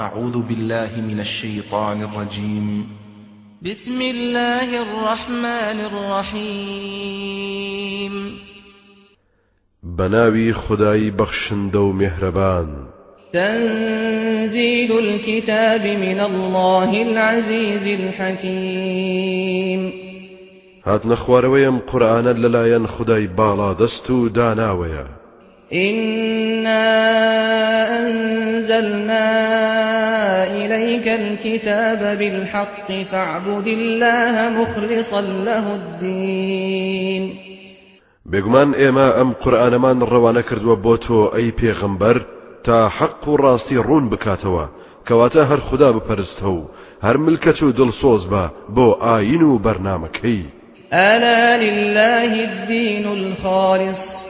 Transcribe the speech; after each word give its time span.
أعوذ 0.00 0.42
بالله 0.42 0.90
من 1.08 1.20
الشيطان 1.20 2.02
الرجيم. 2.02 2.86
بسم 3.62 4.02
الله 4.02 4.82
الرحمن 4.82 5.80
الرحيم. 5.80 7.32
بناوي 9.82 10.52
خداي 10.52 11.10
بخشندو 11.10 11.92
مهربان. 11.92 12.86
تنزيل 13.32 14.98
الكتاب 14.98 15.86
من 15.86 16.20
الله 16.20 17.02
العزيز 17.02 18.00
الحكيم. 18.00 19.92
هات 20.84 21.06
نخوارويم 21.06 21.78
قرآن 21.78 22.24
للاين 22.24 22.86
خداي 22.86 23.26
بالا 23.26 23.72
دستو 23.72 24.28
داناويا 24.28 25.19
إنا 25.72 26.86
أنزلنا 27.98 29.26
إليك 30.56 31.08
الكتاب 31.08 32.18
بالحق 32.18 32.92
فاعبد 33.12 33.66
الله 33.66 34.62
مخلصا 34.62 35.20
له 35.20 35.74
الدين. 35.74 37.36
بێگومان 38.26 38.74
ئێمە 38.74 39.06
ئەم 39.18 39.30
قورآنەمان 39.42 39.98
ڕەوانە 40.10 40.42
کردووە 40.48 40.76
بۆ 40.84 40.96
تۆ 41.06 41.34
ئەی 41.34 41.52
پێغەمبەر 41.60 42.18
تا 42.64 42.88
حەق 42.88 43.28
و 43.28 43.36
ڕاستی 43.36 43.82
ڕوون 43.86 44.04
بکاتەوە 44.12 44.64
کەواتە 45.06 45.42
هەر 45.50 45.60
خوددا 45.60 45.92
بپەرستە 45.92 46.42
و 46.42 46.68
هەر 47.02 47.16
ملکەت 47.16 47.62
و 47.62 47.72
دڵسۆز 47.72 48.22
بە 48.32 48.44
بۆ 48.76 48.86
ئاین 49.04 49.42
و 49.42 49.58
بەرنمەکەی. 49.64 50.42
ألا 50.92 51.56
لله 51.56 52.32
الدين 52.48 53.06
الخالص. 53.06 54.29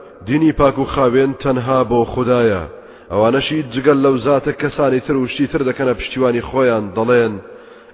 دینی 0.25 0.51
پاک 0.51 0.79
و 0.79 0.85
خاوێن 0.93 1.31
تەنها 1.43 1.79
بۆ 1.89 1.99
خدایە 2.13 2.63
ئەوانەشی 3.11 3.59
جگەل 3.73 3.99
لەو 4.05 4.15
زاتە 4.25 4.51
کەسانی 4.61 5.01
تر 5.05 5.15
وشتی 5.15 5.47
تر 5.51 5.61
دەکەنە 5.69 5.93
پشتیوانی 5.99 6.45
خۆیان 6.49 6.85
دەڵێن. 6.97 7.33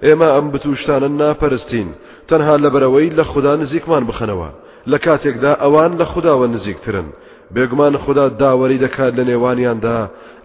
ئێمە 0.04 0.28
ئەم 0.34 0.46
بتوشتانە 0.52 1.08
ناپەرستین. 1.20 1.88
تەنها 2.28 2.54
لەبەرەوەی 2.64 3.14
لە 3.18 3.24
خوددا 3.30 3.52
نزیکمان 3.62 4.04
بخەنەوە 4.08 4.50
لە 4.90 4.98
کاتێکدا 5.04 5.52
ئەوان 5.62 5.92
لە 6.00 6.06
خودداوە 6.12 6.46
نزیکترن. 6.54 7.08
بێگومان 7.54 7.94
خوددا 8.04 8.26
داوەری 8.42 8.82
دەکات 8.84 9.12
لە 9.18 9.24
نێوانیاندا. 9.30 9.98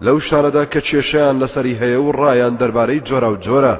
لەو 0.06 0.18
شارەدا 0.28 0.64
کە 0.72 0.80
کێشیان 0.88 1.36
لەسەری 1.42 1.78
هەیە 1.80 1.98
و 2.04 2.12
ڕایان 2.20 2.54
دەربارەی 2.60 3.04
جۆرا 3.08 3.28
و 3.32 3.40
جۆرە. 3.44 3.74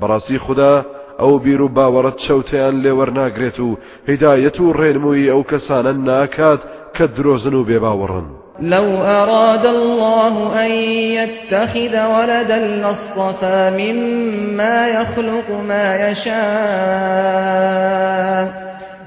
بەڕاستی 0.00 0.42
خوددا 0.44 0.74
ئەو 1.20 1.32
بیر 1.44 1.62
و 1.62 1.72
باوەڕەت 1.76 2.16
چەوتیان 2.24 2.74
لێوەرناگرێت 2.84 3.58
و 3.66 3.78
هیدایەت 4.08 4.56
و 4.60 4.74
ڕێنمووی 4.78 5.30
ئەو 5.32 5.42
کەسانە 5.50 5.92
ناکات 6.08 6.60
کە 6.96 7.04
درۆزن 7.16 7.54
و 7.54 7.64
بێباوەڕن. 7.64 8.26
لو 8.60 9.02
أراد 9.02 9.66
الله 9.66 10.64
أن 10.64 10.70
يتخذ 11.18 11.94
ولدا 12.14 12.58
لاصطفى 12.58 13.70
مما 13.78 14.88
يخلق 14.88 15.50
ما 15.68 15.96
يشاء. 16.10 16.44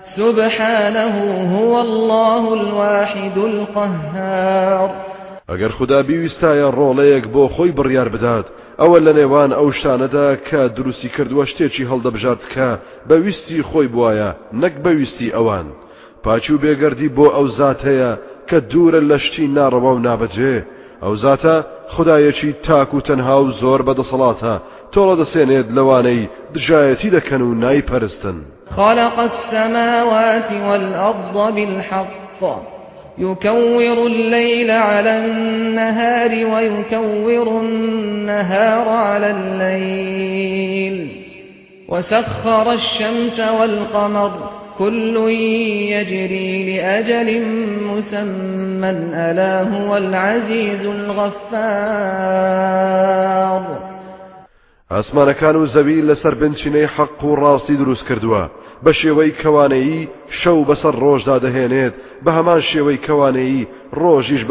سبحانه 0.03 1.15
هو 1.57 1.81
الله 1.81 2.53
الواحد 2.53 3.37
القهار. 3.37 4.89
ئەگەر 5.51 5.71
خدا 5.79 5.99
بیویستایە 6.03 6.67
ڕۆڵەیەک 6.77 7.25
بۆ 7.33 7.43
خۆی 7.55 7.71
بڕیار 7.77 8.09
بدات 8.15 8.45
ئەوە 8.81 8.99
لە 9.05 9.11
نێوان 9.19 9.51
ئەو 9.57 9.69
شانەدا 9.81 10.27
کە 10.47 10.61
دروستی 10.77 11.09
کردووە 11.15 11.45
شتێکی 11.51 11.87
هەڵدەبژات 11.91 12.41
کە 12.53 12.69
بەویستی 13.09 13.65
خۆی 13.69 13.87
بواە 13.93 14.29
نەک 14.61 14.73
بەویستی 14.83 15.33
ئەوان. 15.35 15.67
پاچی 16.23 16.53
و 16.53 16.61
بێگەردی 16.63 17.13
بۆ 17.17 17.25
ئەو 17.35 17.47
زات 17.57 17.79
هەیە 17.89 18.11
کە 18.49 18.57
دوورە 18.71 19.01
لە 19.09 19.17
شتی 19.23 19.47
ناڕەوە 19.55 19.91
و 19.95 20.03
نابەجێ. 20.07 20.55
ئەو 21.03 21.15
زاتە 21.23 21.55
خدایەکی 21.93 22.55
تاک 22.65 22.93
و 22.93 23.01
تەنها 23.07 23.37
و 23.43 23.51
زۆر 23.61 23.81
بەدەسەڵاتە. 23.87 24.55
تۆڵە 24.93 25.15
دەسێنێت 25.21 25.67
لەوانەی 25.77 26.29
دژایەتی 26.53 27.09
دەکەن 27.17 27.41
و 27.41 27.55
نایپەرستن. 27.63 28.37
خلق 28.75 29.19
السماوات 29.19 30.49
والأرض 30.67 31.35
بالحق. 31.55 32.43
يكور 33.17 33.97
الليل 34.07 34.71
على 34.71 35.09
النهار 35.09 36.31
ويكور 36.53 37.47
النهار 37.61 38.89
على 38.89 39.29
الليل. 39.37 40.97
وسخر 41.89 42.71
الشمس 42.71 43.39
والقمر. 43.39 44.31
كل 44.79 45.15
يجري 45.91 46.77
لأجل 46.77 47.29
مسمى 47.91 48.89
ألا 49.13 49.61
هو 49.61 49.97
العزيز 49.97 50.85
الغفار. 50.85 52.37
ئاسمانەکان 54.91 55.55
و 55.55 55.65
زەوی 55.65 56.01
لەسەر 56.09 56.33
بنچینەی 56.41 56.91
حەق 56.95 57.23
و 57.23 57.35
ڕاستی 57.35 57.75
دروست 57.81 58.05
کردووە 58.09 58.43
بە 58.85 58.91
شێوەی 58.91 59.31
کەوانەیی 59.41 60.07
شەو 60.29 60.65
بەسەر 60.69 60.93
ڕۆژدا 61.03 61.37
دەهێنێت 61.45 61.93
بە 62.25 62.31
هەمان 62.37 62.61
شێوەی 62.69 63.03
کەوانەیی 63.07 63.67
ڕۆژیش 64.01 64.43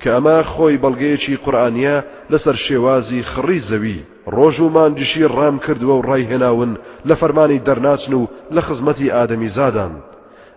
کە 0.00 0.08
ئەمە 0.14 0.38
خۆی 0.52 0.80
بەڵگەیەکی 0.82 1.40
قورآانە 1.44 1.96
لەسەر 2.32 2.56
شێوازی 2.66 3.26
خڕی 3.30 3.60
زەوی 3.70 4.04
ڕۆژ 4.34 4.56
و 4.60 4.68
مانجشی 4.76 5.28
ڕام 5.36 5.56
کردووە 5.64 5.94
و 5.96 6.06
ڕایهێناون 6.08 6.72
لە 7.08 7.14
فەرمانی 7.20 7.62
دەرناچن 7.66 8.12
و 8.14 8.28
لە 8.54 8.60
خزمەتی 8.66 9.12
ئادەمی 9.14 9.54
زادان. 9.56 9.92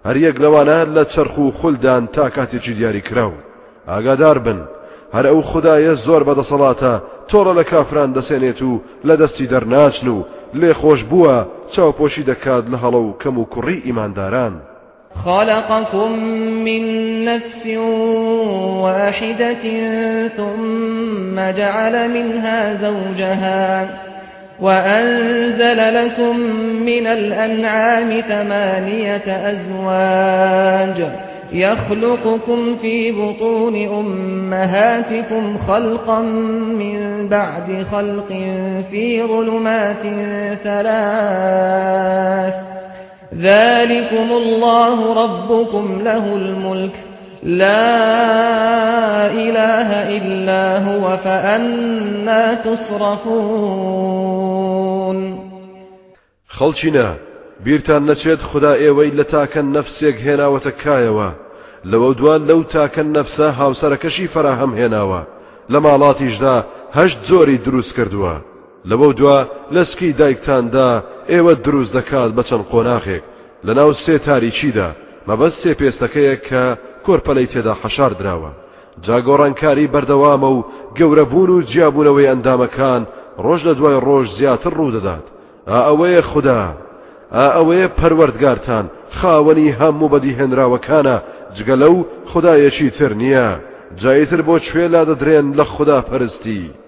هەریەک 0.07 0.35
لەوانە 0.43 0.79
لە 0.95 1.03
چرخ 1.13 1.37
و 1.39 1.51
خولدان 1.59 2.03
تا 2.15 2.29
کاتێکی 2.35 2.73
دیاری 2.77 3.01
کراو. 3.01 3.33
ئاگادار 3.87 4.37
بن 4.45 4.59
هەر 5.15 5.25
ئەو 5.31 5.41
خدایە 5.51 5.93
زۆر 6.05 6.21
بەدەسەڵاتە 6.27 6.93
تۆڕە 7.29 7.53
لە 7.59 7.63
کافران 7.71 8.09
دەسێنێت 8.17 8.59
و 8.69 8.81
لە 9.07 9.15
دەستی 9.21 9.49
دەرناچن 9.53 10.07
و 10.15 10.17
لێ 10.59 10.71
خۆش 10.79 11.01
بووە 11.11 11.35
چاوپۆشی 11.73 12.27
دەکات 12.29 12.63
لە 12.71 12.77
هەڵە 12.83 13.01
و 13.07 13.15
کەم 13.21 13.35
و 13.37 13.47
کوڕی 13.53 13.83
ئیمانداران. 13.85 14.55
خلقكم 15.25 16.11
من 16.63 16.83
نفس 17.25 17.67
واحدة 18.83 19.63
ثم 20.27 21.35
جعل 21.57 22.09
منها 22.09 22.73
زوجها 22.73 23.87
وأنزل 24.61 26.05
لكم 26.05 26.39
من 26.85 27.07
الأنعام 27.07 28.21
ثمانية 28.21 29.51
أزواج 29.51 31.07
يخلقكم 31.53 32.75
في 32.75 33.11
بطون 33.11 33.75
أمهاتكم 33.87 35.57
خلقا 35.67 36.21
من 36.79 37.29
بعد 37.29 37.85
خلق 37.91 38.27
في 38.91 39.23
ظلمات 39.23 40.03
ثلاث 40.63 42.53
ذلكم 43.37 44.31
الله 44.31 45.23
ربكم 45.23 46.01
له 46.01 46.35
الملك. 46.35 46.95
لا 47.43 49.31
إله 49.31 50.17
إلا 50.17 50.77
هو 50.87 51.17
فأنا 51.17 52.53
تصرفون. 52.53 53.97
خەڵچینە 56.57 57.07
بیرتان 57.65 58.01
نەچێت 58.09 58.41
خدا 58.51 58.73
ئێوەی 58.75 59.11
لە 59.19 59.25
تاکە 59.33 59.61
نەفسێک 59.75 60.17
هێناوەتە 60.25 60.71
کایەوە. 60.83 61.29
لەوە 61.91 62.09
دوان 62.17 62.41
لەو 62.49 62.61
تاکە 62.73 63.03
نەفسە 63.15 63.47
هاوسەرەکەشی 63.59 64.31
فراهەم 64.33 64.71
هێناوە. 64.79 65.21
لە 65.71 65.79
ماڵاتیشدا 65.85 66.55
هەشت 66.97 67.19
زۆری 67.29 67.57
دروست 67.65 67.91
کردووە. 67.97 68.35
لەبە 68.89 69.07
دوا 69.19 69.39
لە 69.75 69.91
سکی 69.91 70.11
دایکتاندا 70.19 70.89
ئێوە 71.31 71.53
دروست 71.65 71.91
دەکات 71.97 72.31
بە 72.37 72.43
چەند 72.47 72.63
قۆناغێک. 72.71 73.23
لە 73.65 73.73
ناو 73.79 73.91
سێ 74.03 74.15
تاریکیدا 74.27 74.89
مەبەست 75.27 75.57
سێ 75.61 75.71
پێستەکەیە 75.79 76.35
کە 76.47 76.63
کۆرپەلەی 77.05 77.49
تێدا 77.51 77.73
حەشار 77.81 78.13
دراوە 78.19 78.51
جا 79.05 79.14
گۆڕانکاری 79.14 79.91
بەردەوامە 79.93 80.49
و 80.55 80.65
گەورەبوون 80.97 81.49
و 81.53 81.65
جیابوونەوەی 81.69 82.29
ئەندامەکان 82.31 83.01
ڕۆژ 83.45 83.61
لە 83.67 83.73
دوای 83.79 84.01
ڕۆژ 84.07 84.27
زیاتر 84.37 84.73
ڕوودەدات 84.79 85.25
ئا 85.69 85.79
ئەوەیە 85.87 86.21
خودا. 86.31 86.63
ئا 87.35 87.45
ئەوەیە 87.57 87.87
پەروەردگارتان 87.99 88.85
خاوەنی 89.17 89.75
هەموو 89.79 90.11
بەدی 90.13 90.37
هێنراوەکانە 90.39 91.17
جگە 91.55 91.75
لەو 91.83 91.95
خدایەکی 92.31 92.89
تر 92.97 93.11
نییە. 93.21 93.49
جایتر 94.01 94.41
بۆ 94.47 94.55
کوێ 94.65 94.85
لا 94.93 95.01
دەدرێن 95.09 95.47
لە 95.57 95.65
خوددا 95.73 95.99
پەرستی 96.09 96.63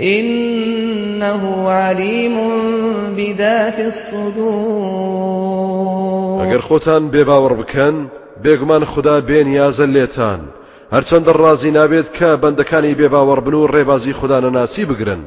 إنه 0.00 1.70
عليم 1.70 2.36
بذات 3.16 3.78
الصدور. 3.80 5.20
اگر 6.46 6.60
خوتان 6.60 7.10
بێباوەڕ 7.10 7.52
بکەن 7.60 7.94
بێگومان 8.44 8.84
خدا 8.84 9.20
بێنیازە 9.20 9.86
لێتان. 9.94 10.40
هەرچەندە 10.94 11.32
ڕازی 11.40 11.70
نابێت 11.78 12.08
کە 12.18 12.30
بەندەکانی 12.42 12.96
بێباوەڕ 13.00 13.40
بن 13.46 13.54
و 13.54 13.68
ڕێبازی 13.74 14.16
خوددانە 14.18 14.50
ناسی 14.58 14.84
بگرن. 14.84 15.22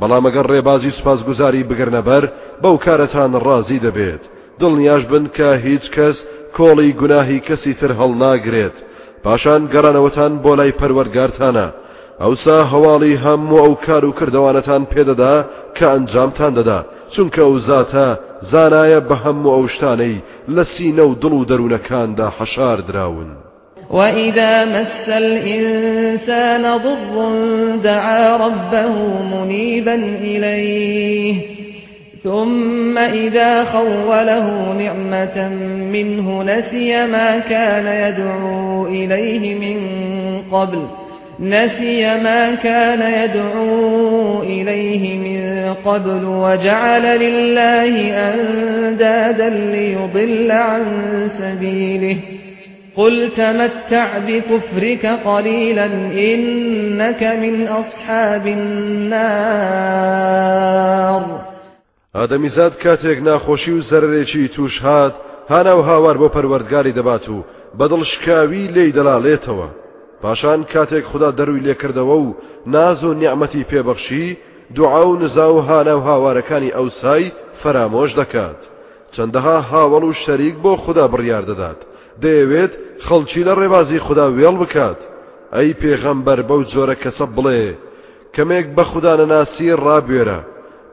بەڵام 0.00 0.24
ئەگەر 0.26 0.46
ڕێبازی 0.52 0.94
سوپاسگوزاری 0.96 1.66
بگرنە 1.70 2.02
بەر 2.08 2.24
بەو 2.62 2.76
کارەتان 2.84 3.32
ڕازی 3.46 3.78
دەبێت. 3.86 4.22
دڵنیاش 4.60 5.02
بن 5.10 5.24
کە 5.36 5.48
هیچ 5.66 5.84
کەس 5.96 6.16
کۆڵی 6.56 6.90
گوناهی 7.00 7.40
کەسی 7.46 7.74
تر 7.80 7.92
هەڵ 7.98 8.12
ناگرێت 8.22 8.76
پاشان 9.24 9.62
گەڕانەوەتان 9.72 10.32
بۆ 10.44 10.52
لای 10.58 10.76
پەروەردگارتانە 10.80 11.66
ئەوسا 12.22 12.58
هەواڵی 12.72 13.14
هەموو 13.24 13.62
ئەو 13.64 13.74
کار 13.86 14.04
و 14.04 14.16
کردوانەتان 14.18 14.82
پێدەدا 14.92 15.34
کە 15.76 15.84
ئەنجامتان 15.92 16.52
دەدا 16.58 16.80
چونکە 17.12 17.40
ئەو 17.46 17.58
زاتە 17.68 18.08
زانایە 18.50 19.00
بە 19.08 19.16
هەموو 19.24 19.54
ئەو 19.56 19.66
شتانەی 19.74 20.22
لە 20.54 20.64
سینە 20.72 21.04
و 21.06 21.14
دڵ 21.22 21.32
و 21.36 21.46
دەروونەکاندا 21.50 22.26
حەشار 22.38 22.78
دراون. 22.88 23.30
وإذا 23.90 24.64
مس 24.64 25.08
الإنسان 25.08 26.78
ضر 26.78 27.16
دعا 27.84 28.36
ربه 28.36 28.94
منيبا 29.32 29.94
إليه 30.30 31.36
ثم 32.24 32.98
إذا 32.98 33.64
خوله 33.64 34.72
نعمة 34.78 35.48
منه 35.92 36.42
نسي 36.42 37.06
ما 37.06 37.38
كان 37.38 37.86
يدعو 37.86 38.86
إليه 38.86 39.54
من 39.54 39.78
قبل. 40.52 41.03
نسي 41.40 42.04
ما 42.22 42.54
كان 42.54 43.24
يدعو 43.24 44.42
إليه 44.42 45.18
من 45.18 45.74
قبل 45.74 46.24
وجعل 46.24 47.02
لله 47.02 47.94
أندادا 48.32 49.48
ليضل 49.48 50.50
عن 50.52 50.84
سبيله. 51.28 52.16
قل 52.96 53.30
تمتع 53.36 54.18
بكفرك 54.18 55.06
قليلا 55.06 55.86
إنك 56.14 57.22
من 57.22 57.68
أصحاب 57.68 58.46
النار. 58.46 59.84
ئادەمیزاد 62.14 62.72
کاتێک 62.84 63.18
ناخۆشی 63.22 63.72
و 63.72 63.82
زەرێکی 63.82 64.48
توش 64.56 64.82
هات 64.82 65.14
هانا 65.50 65.78
و 65.78 65.82
هاوار 65.82 66.16
بۆ 66.16 66.28
پەروەردگاری 66.34 66.92
دەبات 66.98 67.28
و 67.28 67.44
بەدڵ 67.78 68.02
شکاوی 68.02 68.68
لێی 68.68 68.92
دەلاڵێتەوە. 68.92 69.83
پاشان 70.22 70.60
کاتێک 70.72 71.04
خدا 71.12 71.30
دەروی 71.38 71.64
لێکردەوە 71.66 72.16
و 72.24 72.34
ناز 72.66 73.04
و 73.04 73.14
نیعممەتی 73.20 73.66
پێبەخشی 73.70 74.36
دوعا 74.74 75.08
و 75.08 75.16
نزا 75.22 75.54
و 75.54 75.60
هانا 75.60 75.94
و 75.98 76.04
هاوارەکانی 76.08 76.74
ئەوسای 76.76 77.32
فەرامۆش 77.60 78.10
دەکات. 78.20 78.60
چەندەها 79.14 79.58
هاوڵ 79.70 80.04
و 80.06 80.12
شەریک 80.12 80.54
بۆ 80.64 80.72
خدا 80.84 81.04
بڕیار 81.12 81.44
دەدات. 81.50 81.80
دەیەوێت 82.22 82.72
خەڵکی 83.06 83.46
لە 83.48 83.52
ڕێبازی 83.60 84.04
خدا 84.06 84.26
وێڵ 84.36 84.56
بکات. 84.62 85.00
ئەی 85.54 85.70
پێغەمبەر 85.80 86.40
بەو 86.48 86.60
جۆرە 86.72 86.96
کەسە 87.02 87.26
بڵێ 87.36 87.64
کەمێک 88.34 88.66
بە 88.76 88.84
خوددانە 88.90 89.26
ناسی 89.34 89.76
ڕابێرە. 89.84 90.40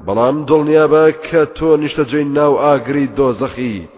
بەڵام 0.05 0.37
دڵنیا 0.47 0.85
بە 0.93 1.03
کە 1.27 1.41
تۆ 1.57 1.69
نیشتەجێی 1.81 2.31
ناو 2.37 2.53
ئاگری 2.63 3.05
دۆزەخیت. 3.17 3.97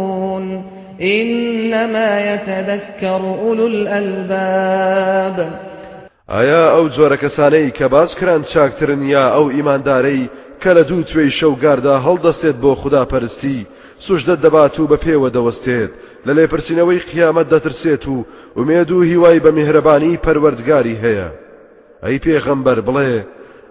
إنما 1.01 2.33
يتذكر 2.33 3.21
أولو 3.41 3.67
الألباب. 3.67 5.37
ئایا 6.29 6.63
ئەو 6.75 6.89
جۆرە 6.95 7.17
کەسانەی 7.23 7.71
کە 7.77 7.83
باس 7.83 8.15
کران 8.15 8.43
چاکترن 8.43 9.01
یا 9.03 9.25
ئەو 9.35 9.49
ئیماندارەی 9.55 10.29
کە 10.61 10.67
لە 10.77 10.83
دوو 10.89 11.03
توێی 11.03 11.31
شەوگاردا 11.39 11.95
هەڵدەستێت 12.05 12.57
بۆ 12.63 12.73
خودا 12.81 13.05
پەرستی 13.05 13.67
سوژدە 14.05 14.35
دەبات 14.43 14.79
و 14.79 14.87
بە 14.87 14.97
پێوە 15.03 15.29
دەوەستێت. 15.35 15.91
لە 16.25 16.31
لێپرسینەوەی 16.37 17.05
قیامەت 17.11 17.47
دەترسێت 17.53 18.07
و 18.07 18.25
ئومێد 18.57 18.91
و 18.91 19.01
هیوای 19.01 19.39
بە 19.39 19.51
میهرەبانی 19.57 20.19
پەروەردگاری 20.25 21.01
هەیە. 21.03 21.29
ئەی 22.03 22.19
پێغەمبەر 22.25 22.79
بڵێ 22.87 23.13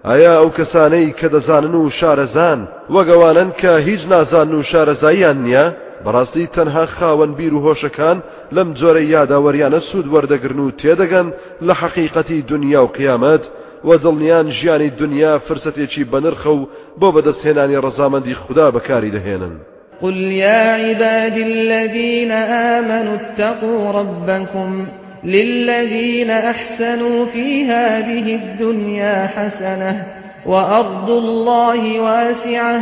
ئایا 0.07 0.33
ئەو 0.41 0.49
کەسانەی 0.57 1.13
کە 1.19 1.27
دەزانن 1.35 1.75
و 1.75 1.89
شارەزان 1.99 2.59
وەگەوانن 2.95 3.49
کە 3.61 3.73
هیچ 3.87 4.01
نازان 4.11 4.49
و 4.55 4.63
شارەزاییان 4.71 5.37
نییە؟ 5.45 5.67
بەڕاستی 6.05 6.51
تەنها 6.55 6.85
خاوەن 6.97 7.31
بیر 7.39 7.53
و 7.53 7.63
هۆشەکان 7.65 8.17
لەم 8.55 8.69
جۆرە 8.79 9.01
یاداوەریانە 9.13 9.79
سوود 9.89 10.07
وەردەگرن 10.13 10.59
و 10.63 10.75
تێدەگەن 10.81 11.27
لە 11.67 11.73
حەقیقەتی 11.81 12.45
دنیا 12.51 12.81
و 12.83 12.93
قیامەت 12.97 13.43
و 13.87 13.89
دڵنیان 14.03 14.47
ژیانی 14.57 14.89
دنیا 15.01 15.33
فرسەتێکی 15.47 16.07
بەنرخە 16.11 16.51
و 16.57 16.67
بۆ 16.99 17.07
بەدەستهێنانی 17.15 17.81
ڕەزامەندی 17.85 18.39
خوددا 18.41 18.67
بەکاری 18.75 19.11
دەهێنن. 19.17 19.55
قل 20.01 20.17
يا 20.17 20.63
عبادي 20.83 21.43
الذين 21.43 22.31
آمنوا 22.77 23.15
اتقوا 23.15 23.91
ربكم 23.99 24.87
للذين 25.23 26.29
أحسنوا 26.29 27.25
في 27.25 27.65
هذه 27.65 28.35
الدنيا 28.35 29.27
حسنة 29.27 30.05
وأرض 30.45 31.09
الله 31.09 31.99
واسعة 31.99 32.81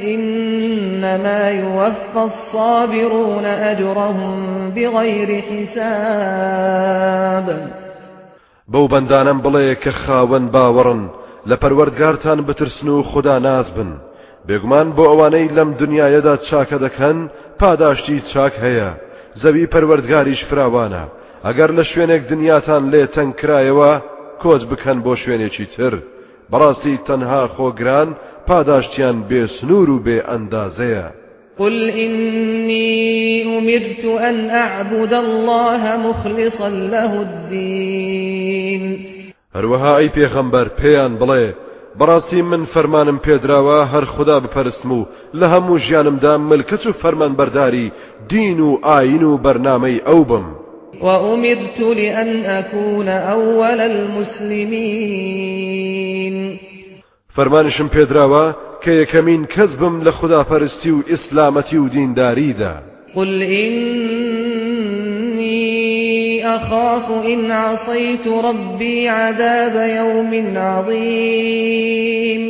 إنما 0.00 1.50
يوفى 1.50 2.22
الصابرون 2.22 3.44
أجرهم 3.44 4.70
بغير 4.70 5.42
حساب. 5.42 7.46
بەو 8.72 8.84
بەندانم 8.92 9.38
بڵێ 9.44 9.66
کە 9.82 9.92
خاوەن 10.02 10.44
باوەڕن 10.54 11.02
لە 11.48 11.56
پەروەردگارتان 11.62 12.38
بترسن 12.48 12.88
و 12.88 13.02
خوددا 13.02 13.38
ناز 13.38 13.68
بن. 13.76 13.90
بێگومان 14.48 14.88
بۆ 14.96 15.04
ئەوانەی 15.10 15.52
لەم 15.56 15.70
دنیاەدا 15.82 16.34
چاکە 16.48 16.78
دەکەن 16.84 17.18
پاداشتی 17.60 18.18
چاک 18.30 18.54
هەیە. 18.64 18.90
زەوی 19.42 19.70
پەروەردگاریش 19.72 20.40
فراوانە. 20.48 21.04
ئەگەر 21.46 21.70
لە 21.78 21.84
شوێنێک 21.90 22.22
دنیاتان 22.32 22.82
لێ 22.92 23.02
تەنگ 23.14 23.32
کرایەوە 23.40 23.92
کۆچ 24.42 24.62
بکەن 24.70 24.98
بۆ 25.04 25.12
شوێنێکی 25.22 25.66
تر. 25.74 25.94
بەڕاستی 26.50 27.02
تەنها 27.08 27.42
خۆگران 27.54 28.08
پاداشتیان 28.48 29.18
بێ 29.28 29.42
سنوور 29.46 29.88
و 29.90 29.98
بێ 30.06 30.18
ئەندازەیە. 30.28 31.06
قل 31.58 31.90
إني 31.90 33.58
أمرت 33.58 34.04
أن 34.28 34.50
أعبد 34.50 35.12
الله 35.12 35.96
مخلصا 35.96 36.68
له 36.68 37.12
الدين. 37.26 38.98
هەروەها 39.54 39.92
ئەی 39.98 40.08
پێغەمبەر 40.16 40.66
پێیان 40.80 41.12
بڵێ 41.20 41.46
بەڕاستی 41.98 42.40
من 42.50 42.62
فەرمانم 42.72 43.18
پێدراوە 43.26 43.78
هەر 43.92 44.04
خوددا 44.04 44.36
بپەرستم 44.40 44.90
و 44.92 45.06
لە 45.34 45.46
هەموو 45.52 45.82
ژیانمدا 45.86 46.34
ملکەچ 46.50 46.82
و 46.86 46.92
فەرمان 47.02 47.32
بەرداری 47.38 47.92
دین 48.28 48.60
و 48.60 48.70
ئاین 48.82 49.22
و 49.24 49.38
بەرنامەی 49.44 50.02
ئەو 50.06 50.24
بم. 50.30 50.46
وأمرت 51.02 51.80
لأن 51.80 52.44
أكون 52.44 53.08
أول 53.08 53.80
المسلمين. 53.80 54.96
فەرمانشم 57.36 57.88
پێدراوە 57.94 58.44
کە 58.82 58.90
یەکەمین 59.02 59.42
کەس 59.54 59.72
بم 59.80 59.94
لە 60.06 60.12
خوداپەرستی 60.18 60.90
و 60.90 61.02
ئیسلامەتی 61.10 61.76
و 61.76 61.88
دینداریدا. 61.88 62.74
قل 63.14 63.42
إني 63.42 64.06
أخاف 66.44 67.10
إن 67.10 67.50
عصيت 67.50 68.26
ربي 68.26 69.08
عذاب 69.08 69.76
يوم 69.98 70.32
عظيم. 70.56 72.42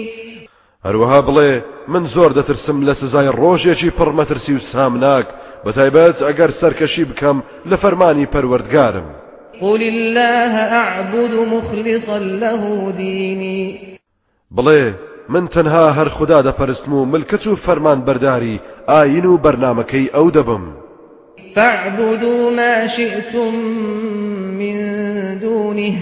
هەروەها 0.87 1.21
بڵێ 1.29 1.53
من 1.89 2.07
زۆر 2.07 2.31
دەترسم 2.33 2.79
لە 2.87 2.93
سزای 2.93 3.29
ڕۆژێکی 3.29 3.91
پڕمەترسی 3.99 4.53
و 4.57 4.59
سامناک 4.59 5.27
بەتایبەت 5.65 6.17
ئەگەر 6.27 6.51
سەرکەشی 6.61 7.05
بکەم 7.11 7.43
لە 7.71 7.77
فەرمانی 7.77 8.27
پەروەردگارم. 8.27 9.09
قل 9.61 9.83
الله 9.83 10.55
أعبد 10.83 11.33
مخلصا 11.55 12.19
له 12.19 12.93
ديني. 12.97 13.96
بڵێ 14.57 14.83
من 15.29 15.49
تەنها 15.49 15.93
هەر 15.99 16.09
خوددا 16.09 16.43
دەپەرستم 16.43 16.93
و 16.93 17.05
ملکەت 17.13 17.47
و 17.47 17.57
فەرمان 17.57 17.99
بەرداری 18.07 18.61
ئاین 18.89 19.27
و 19.27 19.39
بەرنمەکەی 19.45 20.13
ئەو 20.15 20.31
دەبم 20.31 20.65
فاعبدوا 21.55 22.51
ما 22.51 22.87
شئتم 22.87 23.55
من 24.61 24.77
دونه 25.39 25.93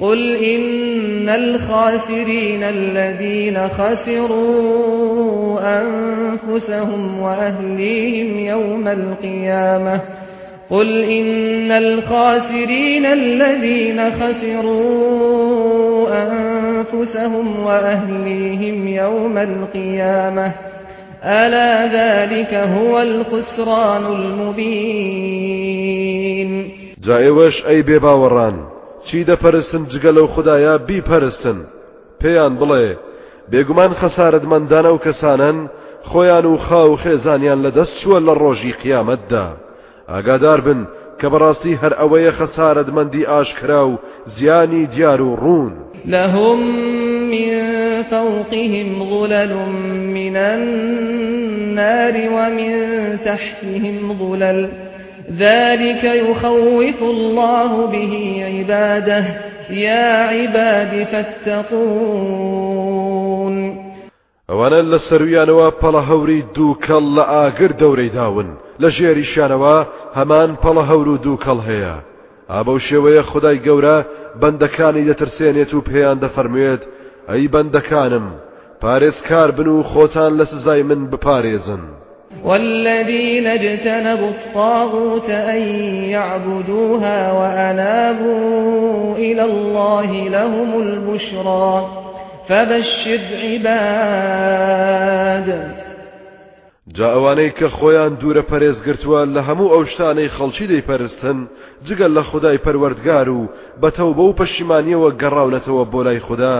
قل 0.00 0.36
إن 0.36 1.28
الخاسرين 1.28 2.62
الذين 2.62 3.68
خسروا 3.68 5.60
أنفسهم 5.80 7.20
وأهليهم 7.20 8.38
يوم 8.38 8.88
القيامة 8.88 10.00
قل 10.70 11.02
إن 11.02 11.72
الخاسرين 11.72 13.06
الذين 13.06 14.10
خسروا 14.10 15.28
أنفسهم 16.22 16.49
وأهليهم 17.66 18.88
يوم 18.88 19.38
القيامة. 19.38 20.52
ألا 21.24 21.86
ذلك 21.86 22.54
هو 22.54 23.02
الخسران 23.02 24.06
المبين. 24.06 25.50
جائوش 27.02 27.66
أي 27.66 27.82
بێباوەڕان. 27.82 28.54
چی 29.06 29.24
دەپەرستن 29.24 29.82
جگە 29.92 30.10
لەو 30.16 30.26
خدایە 30.34 30.74
بیپەرستن؟ 30.88 31.58
پێیان 32.20 32.54
بڵێ 32.60 32.88
بێگومان 33.50 33.92
خەسارەتمەندانە 34.00 34.90
و 34.92 35.02
کەسانن 35.06 35.58
خۆیان 36.10 36.44
و 36.46 36.56
خاو 36.66 36.96
خێزانیان 37.02 37.60
لەدەست 37.64 37.94
چووە 38.00 38.18
لە 38.26 38.34
ڕۆژی 38.42 38.78
قیامەتدا. 38.82 39.46
ئاگادار 40.12 40.60
بن 40.66 40.80
کە 41.20 41.26
بەڕاستی 41.32 41.78
هەر 41.82 41.92
ئەوەیە 42.00 42.32
خەسارەتمەندی 42.38 43.28
ئاشکرا 43.30 43.82
و 43.88 43.98
زیانی 44.36 44.86
دیار 44.86 45.20
ڕوون. 45.42 45.74
لهم 46.06 46.60
من 47.30 47.62
فوقهم 48.02 49.04
ظلل 49.10 49.54
من 50.14 50.36
النار 50.36 52.14
ومن 52.32 52.72
تحتهم 53.24 54.18
ظلل. 54.18 54.68
ذلك 55.38 56.04
يخوف 56.04 57.02
الله 57.02 57.86
به 57.86 58.44
عباده. 58.46 59.24
يا 59.70 60.26
عباد 60.26 61.06
فاتقون. 61.12 62.80
ئەوانە 64.50 64.80
لە 64.92 64.98
سەرویانەوە 64.98 65.68
پەڵە 65.82 66.02
هەوری 66.10 66.40
دوو 66.54 66.74
کەڵ 66.86 67.04
لە 67.16 67.24
ئاگر 67.32 67.72
دەورەی 67.72 68.10
داون. 68.14 68.48
لە 68.82 68.88
ژێریشانەوە 68.96 69.76
هەمان 70.18 70.50
پەڵە 70.62 70.82
هەور 70.90 71.08
و 71.08 71.16
دوو 71.16 71.36
کەڵ 71.44 71.58
هەیە 71.68 71.96
ئابە 72.50 72.72
شێوەیە 72.88 73.22
خدای 73.30 73.58
گەورە 73.66 73.96
بەندەکانی 74.40 75.06
دەترسێنێت 75.10 75.70
و 75.74 75.84
پێیان 75.88 76.18
دەفەرموێت 76.24 76.82
ئەی 77.30 77.44
بەندەکانم 77.54 78.26
پارێزکار 78.82 79.50
بن 79.58 79.68
و 79.68 79.82
خۆتان 79.82 80.32
لە 80.40 80.44
سزای 80.52 80.82
من 80.82 81.00
بپارێزن 81.10 81.82
والذين 82.44 83.46
اجتنبوا 83.46 84.28
الطاغوت 84.28 85.30
أن 85.30 85.62
يعبدوها 86.16 87.32
وأنابوا 87.32 89.16
إلى 89.16 89.42
الله 89.42 90.28
لهم 90.28 90.82
البشرى 90.82 91.88
فبشر 92.48 93.20
عباد. 93.42 94.80
جا 96.96 97.06
ئەوانەی 97.14 97.50
کە 97.58 97.68
خۆیان 97.76 98.12
دوورە 98.20 98.42
پەرێزگرتووە 98.50 99.20
لە 99.34 99.40
هەموو 99.48 99.72
ئەو 99.74 99.82
شتانەی 99.90 100.32
خەڵکی 100.36 100.70
دەیپەرستن 100.72 101.38
جگەل 101.86 102.12
لە 102.18 102.22
خدای 102.30 102.62
پەروەردگار 102.64 103.28
و 103.28 103.48
بەتەو 103.82 104.10
بە 104.16 104.24
و 104.28 104.36
پەشیمانیەوە 104.40 105.10
گەڕاونەتەوە 105.20 105.84
بۆ 105.92 106.00
لای 106.06 106.20
خوددا. 106.26 106.56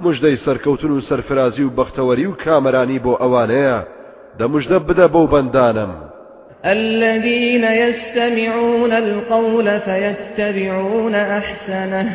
مژدەی 0.00 0.36
سەرکەوتن 0.44 0.90
و 0.90 1.00
سەرفرازی 1.08 1.64
و 1.64 1.74
بەختەوەری 1.78 2.26
و 2.26 2.36
کامەرانی 2.44 3.02
بۆ 3.04 3.12
ئەوانەیە. 3.22 3.78
دەمژدە 4.38 4.78
بدە 4.88 5.06
بەو 5.14 5.26
بەندانم. 5.32 5.92
الذين 6.64 7.64
يستمعون 7.64 8.92
القول 8.92 9.80
فيتبعون 9.80 11.14
أحسنه. 11.14 12.06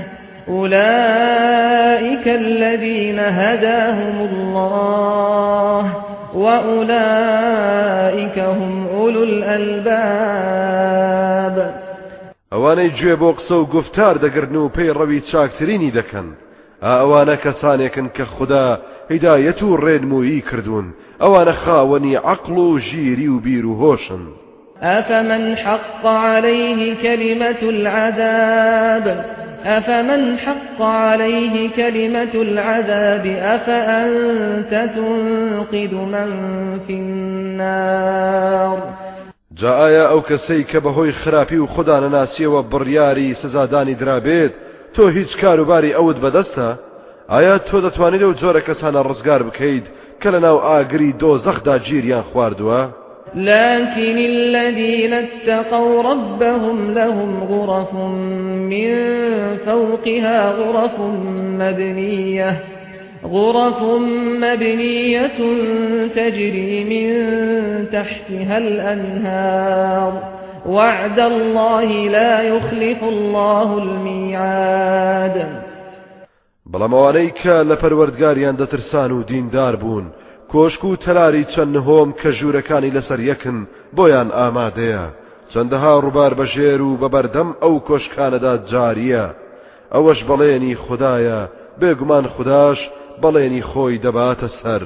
أولئك 0.47 2.27
الذين 2.27 3.19
هداهم 3.19 4.15
الله. 4.29 6.08
وأولئك 6.33 7.99
هم 8.39 8.87
أولو 8.87 9.23
الألباب. 9.23 10.79
ئەوانەی 12.51 12.91
گوێ 12.97 13.15
بۆ 13.21 13.29
قسە 13.37 13.51
و 13.51 13.65
گفتار 13.65 14.15
دەگرن 14.15 14.55
و 14.55 14.69
پێی 14.75 14.93
ڕەوی 14.97 15.25
چاکترینی 15.31 15.91
دەکەن. 15.91 16.27
ئەوانە 16.83 17.35
کەسانێکن 17.43 18.07
کە 18.15 18.23
خوددا 18.33 18.67
هیدایەت 19.09 19.59
و 19.63 19.77
ڕێنمویی 19.77 20.45
کردوون. 20.49 20.87
ئەوانە 21.21 21.53
خاوەنی 21.63 22.15
عقل 22.15 22.57
و 22.57 22.79
ژیری 22.79 23.27
و 23.27 23.39
بیر 23.39 23.65
و 23.65 23.75
هۆشن. 23.81 24.23
أفمن 24.81 25.55
حق 25.55 26.05
عليه 26.05 26.95
كلمة 26.95 27.63
العذاب؟ 27.63 29.25
أفمن 29.65 30.37
حق 30.37 30.81
عليه 30.81 31.69
كلمة 31.69 32.33
العذاب 32.35 33.25
أفأنت 33.25 34.89
تنقذ 34.95 35.95
من 35.95 36.29
في 36.87 36.93
النار؟ 36.93 38.77
جا 39.59 39.69
ئایا 39.69 40.07
ئەو 40.09 40.21
کەسەی 40.21 40.63
کە 40.71 40.79
بەهۆی 40.79 41.11
خراپی 41.11 41.57
و 41.57 41.67
ناسیەوە 42.09 42.61
بڕیاری 42.71 43.33
سزادانی 43.41 43.95
درابێت 43.95 44.51
تۆ 44.93 44.99
هیچ 44.99 45.37
کاروباری 45.41 45.93
ئەوت 45.93 46.17
بەدەستە؟ 46.23 46.77
ئایا 47.29 47.57
تۆ 47.57 47.75
دەتوانیت 47.85 48.21
ئەو 48.21 48.33
جۆرە 48.33 48.61
کەسانە 48.67 49.05
ڕزگار 49.07 49.43
بکەیت 49.43 49.85
کە 50.21 50.27
لە 50.33 50.39
ناو 50.45 50.57
ئاگری 50.67 51.15
دۆزەخدا 51.21 51.75
گیریان 51.87 52.23
خواردووە؟ 52.29 52.81
لكن 53.35 54.17
الذين 54.17 55.13
اتقوا 55.13 56.03
ربهم 56.03 56.91
لهم 56.91 57.43
غرف 57.43 57.93
من 58.73 58.95
فوقها 59.65 60.49
غرف 60.49 60.99
مبنية 61.59 62.59
غرف 63.25 63.83
مبنية 64.41 65.39
تجري 66.15 66.83
من 66.83 67.09
تحتها 67.91 68.57
الأنهار. 68.57 70.39
وعد 70.65 71.19
الله 71.19 71.85
لا 71.85 72.41
يخلف 72.41 73.03
الله 73.03 73.77
الميعاد. 73.77 75.45
بەڵامەوانەی 76.73 77.29
کە 77.41 77.55
لە 77.69 77.75
پەروەردگاریان 77.81 78.55
دەترسان 78.61 79.11
و 79.11 79.23
دیندار 79.23 79.75
بوون 79.75 80.05
کۆشک 80.51 80.83
و 80.85 80.95
تەلاری 81.05 81.43
چەند 81.53 81.71
نهۆم 81.75 82.09
کە 82.19 82.29
ژوورەکانی 82.37 82.95
لەسەر 82.97 83.19
یەکن 83.29 83.57
بۆیان 83.95 84.29
ئامادەیە 84.37 85.05
چەندەها 85.51 85.93
ڕووبار 86.03 86.33
بەژێر 86.39 86.81
و 86.83 86.97
بەبەردەم 87.01 87.49
ئەو 87.63 87.75
کۆشکانەدا 87.87 88.53
جاریە 88.71 89.25
ئەوەش 89.93 90.19
بەڵێنی 90.29 90.79
خدایە 90.83 91.39
بێگومان 91.79 92.25
خودداش 92.33 92.79
بەڵێنی 93.21 93.63
خۆی 93.69 94.01
دەباتە 94.05 94.49
سەر. 94.59 94.83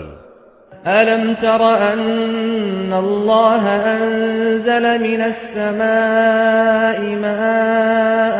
ألم 1.00 1.24
تر 1.34 1.62
أن 1.91 2.93
الله 2.93 3.63
أنزل 3.96 4.86
من 5.08 5.22
السماء 5.32 7.00
ماء 7.24 8.38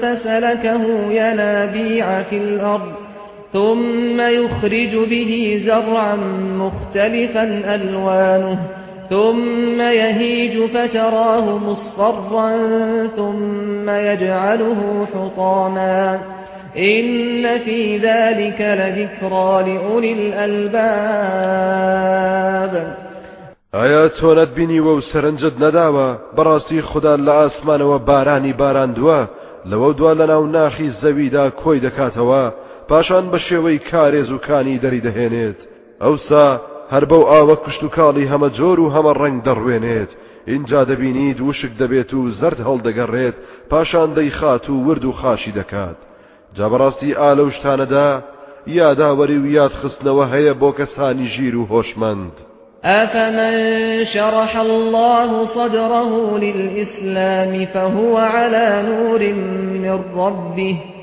فسلكه 0.00 0.82
ينابيع 1.12 2.22
في 2.22 2.36
الأرض 2.36 3.05
ثم 3.52 4.20
يخرج 4.20 5.08
به 5.10 5.62
زرعا 5.64 6.16
مختلفا 6.58 7.74
ألوانه 7.74 8.58
ثم 9.10 9.80
يهيج 9.80 10.70
فتراه 10.70 11.58
مصفرا 11.58 12.56
ثم 13.16 13.90
يجعله 13.90 15.06
حطاما. 15.14 16.20
إن 16.78 17.58
في 17.58 17.98
ذلك 17.98 18.60
لذكرى 18.60 19.62
لأولي 19.66 20.12
الألباب. 20.12 21.66
ئایا 23.74 24.08
تۆ 24.08 24.26
نەت 24.26 24.50
بینیوە 24.56 24.92
و 24.96 25.00
سەرنجت 25.00 25.56
نەداوە؟ 25.60 26.08
بەڕاستی 26.36 26.80
خودا 26.80 27.16
لە 27.16 27.32
ئاسمانەوە 27.40 27.98
بارانی 28.06 28.52
باراندووە 28.52 29.20
لەوە 29.70 29.90
دوا 29.98 30.12
لە 30.14 30.26
ناو 30.32 30.46
ناخی 30.46 30.90
زەویدا 30.90 31.50
کۆی 31.50 31.80
دەکاتەوە. 31.80 32.44
پاشان 32.88 33.24
بە 33.32 33.38
شێوەی 33.46 33.84
کارێزووکانی 33.90 34.80
دەری 34.84 35.04
دەهێنێت. 35.06 35.60
ئەوسا 36.04 36.46
هەر 36.92 37.04
بەو 37.10 37.22
ئاوە 37.30 37.56
کشت 37.64 37.82
و 37.84 37.92
کاڵی 37.96 38.30
هەمە 38.32 38.48
جۆر 38.58 38.78
و 38.80 38.92
هەمە 38.94 39.12
ڕنگ 39.20 39.38
دەڕوێنێت. 39.46 40.10
ئینجا 40.52 40.80
دەبینیت 40.90 41.40
وشک 41.40 41.72
دەبێت 41.82 42.10
و 42.14 42.30
زەرد 42.30 42.58
هەڵدەگەڕێت 42.68 43.36
پاشان 43.70 44.08
دەیخات 44.18 44.70
و 44.70 44.74
ورد 44.86 45.04
و 45.04 45.12
خاشی 45.12 45.52
دەکات. 45.58 45.98
جا 46.56 46.66
بەڕاستی 46.72 47.16
ئالە 47.20 47.44
شتانەدا 47.56 48.10
یاداوەری 48.66 49.38
و 49.42 49.46
یاد 49.46 49.72
خستنەوە 49.80 50.24
هەیە 50.34 50.54
بۆ 50.60 50.70
کەسانی 50.78 51.26
ژیر 51.34 51.56
و 51.56 51.66
هۆشمەند. 51.72 52.36
أفمن 52.84 54.04
شرح 54.04 54.56
الله 54.60 55.44
صدره 55.44 56.38
للإسلام 56.38 57.64
فهو 57.64 58.16
على 58.18 58.82
نور 58.88 59.32
من 59.82 60.04
ربه. 60.16 60.95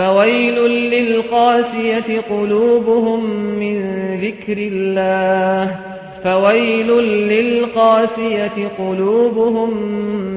فويل 0.00 0.58
للقاسية 0.94 2.20
قلوبهم 2.20 3.20
من 3.60 3.76
ذكر 4.20 4.58
الله. 4.58 5.76
فويل 6.24 6.90
للقاسية 7.28 8.68
قلوبهم 8.78 9.70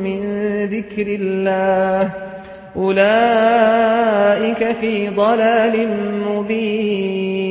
من 0.03 0.21
ذكر 0.65 1.07
الله. 1.07 2.11
أولئك 2.75 4.61
في 4.81 5.09
ضلال 5.09 5.87
مبين. 6.27 7.43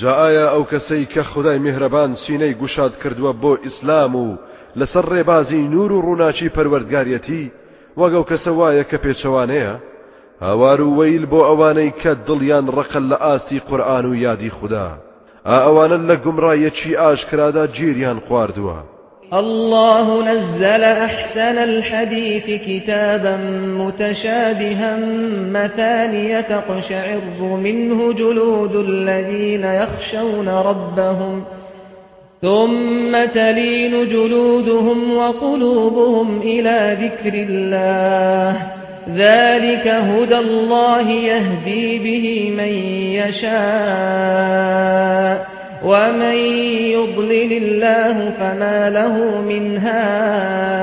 جاء 0.00 0.50
ئەو 0.52 0.64
کەسەی 0.64 1.06
کە 1.14 1.20
خدای 1.20 1.58
میهرەبان 1.58 2.14
سینەی 2.14 2.54
گوشاد 2.54 2.92
کردووە 3.02 3.32
بۆ 3.42 3.58
ئیسلام 3.64 4.16
و 4.16 4.36
لەسەر 4.76 5.04
ڕێبازی 5.12 5.54
نور 5.74 5.92
و 5.92 6.02
ڕووناچی 6.02 6.48
وەگەو 8.00 8.28
کەسە 8.30 8.50
وایە 8.58 8.84
کە 8.90 8.98
پێچەوانەیە 9.04 9.74
هاوار 10.40 10.80
و 10.80 10.94
وەیل 10.98 11.24
بۆ 11.32 11.40
ئەوانەی 11.48 11.92
کە 12.00 12.12
دڵیان 12.26 12.66
ڕقل 12.76 13.04
لە 13.12 13.16
ئاستی 13.24 13.60
قورآن 13.68 14.04
و 14.06 14.14
یادی 14.14 14.50
خوددا. 14.50 14.88
ئەوانە 15.46 15.98
لە 16.08 16.16
گومڕایەکی 16.24 16.98
ئاشکرادا 17.02 17.66
گیریان 17.66 18.18
خواردووە. 18.26 18.78
الله 19.32 20.06
نزل 20.30 20.84
أحسن 20.84 21.58
الحديث 21.58 22.46
كتابا 22.66 23.36
متشابها 23.78 24.96
مثانية 25.52 26.40
تقشعر 26.40 27.20
منه 27.40 28.12
جلود 28.12 28.76
الذين 28.76 29.64
يخشون 29.64 30.48
ربهم. 30.48 31.44
ثم 32.42 33.24
تلين 33.34 34.08
جلودهم 34.08 35.16
وقلوبهم 35.16 36.40
إلى 36.40 36.96
ذكر 37.00 37.34
الله 37.48 38.56
ذلك 39.08 39.86
هدى 39.88 40.38
الله 40.38 41.10
يهدي 41.10 41.98
به 41.98 42.50
من 42.56 42.72
يشاء 43.22 44.66
ومن 45.84 46.36
يضلل 46.96 47.52
الله 47.62 48.30
فما 48.30 48.90
له 48.90 49.40
من 49.40 49.78
هاد 49.78 50.76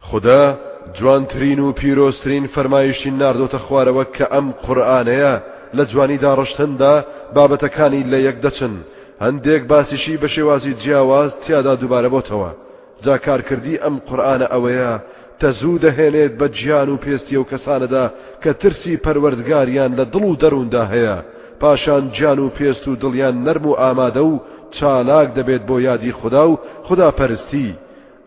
خدا 0.00 0.58
جوانترین 1.00 1.60
و 1.60 1.72
پیرۆسترین 1.72 2.46
فەرمایشتی 2.46 3.10
ناردۆتە 3.10 3.58
خوارەوە 3.66 4.04
کە 4.16 4.24
ئەم 4.32 4.46
قورآانەیە 4.64 5.34
لە 5.76 5.84
جوانی 5.90 6.18
داڕشتندا 6.18 6.94
بابەتەکانی 7.34 8.02
لە 8.12 8.18
یەک 8.28 8.36
دەچن. 8.44 8.74
هەندێک 9.20 9.62
باسیشی 9.70 10.18
بە 10.22 10.28
شێوازی 10.34 10.74
جیاواز 10.82 11.30
تیادا 11.42 11.74
دووبارە 11.80 12.10
بۆتەوە. 12.14 12.50
جا 13.04 13.16
کارکردی 13.26 13.80
ئەم 13.84 13.96
قورآانە 14.08 14.46
ئەوەیە 14.52 14.92
تەزوو 15.40 15.82
دەهێنێت 15.84 16.32
بە 16.40 16.46
گیان 16.58 16.88
و 16.90 17.00
پێستی 17.04 17.36
و 17.36 17.48
کەسانەدا 17.50 18.04
کە 18.42 18.50
ترسی 18.60 19.00
پەروەردگاریان 19.04 19.92
لە 19.98 20.04
دڵ 20.12 20.24
و 20.30 20.38
دەرووندا 20.42 20.84
هەیە. 20.92 21.16
پاشان 21.60 22.04
گیان 22.16 22.38
و 22.38 22.50
پێست 22.58 22.84
و 22.88 22.96
دڵیان 23.02 23.36
نەرم 23.46 23.66
و 23.66 23.78
ئامادە 23.82 24.22
و 24.30 24.40
چالاک 24.76 25.28
دەبێت 25.38 25.62
بۆ 25.68 25.76
یادی 25.88 26.12
خوددا 26.12 26.44
و 26.50 26.58
خدا 26.86 27.10
پەرستی. 27.18 27.70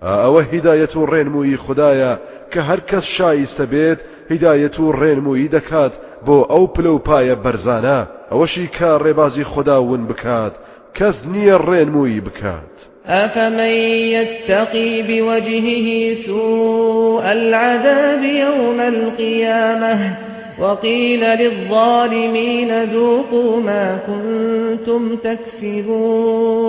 ئەوە 0.04 0.42
هیدایەت 0.52 0.94
و 0.96 1.08
ڕێنمووی 1.12 1.62
خدایە 1.66 2.14
کە 2.52 2.60
هەر 2.70 2.80
کەس 2.90 3.06
شایستە 3.18 3.66
بێت 3.72 4.00
هیدایەت 4.32 4.76
و 4.80 4.94
ڕێنمووی 5.00 5.52
دەکات 5.56 5.94
بۆ 6.26 6.38
ئەو 6.52 6.64
پلە 6.74 6.92
و 6.96 7.04
پایە 7.08 7.36
بەرزانە. 7.44 8.00
ئەوەشی 8.32 8.68
کا 8.78 8.92
ڕێبازی 9.04 9.50
خدا 9.54 9.78
ون 9.84 10.04
بکات. 10.10 10.54
کەس 10.98 11.18
نییە 11.34 11.58
ڕێنمووی 11.68 12.22
بکات 12.28 12.76
أفمن 13.08 13.74
يتقي 14.16 15.02
بوجهه 15.02 16.16
سوء 16.26 17.24
العذاب 17.32 18.24
يوم 18.24 18.80
القيامة 18.80 20.18
وقيل 20.60 21.24
للظالمين 21.24 22.84
ذوقوا 22.84 23.62
ما 23.62 23.98
كنتم 24.08 25.16
تكسبون. 25.16 26.68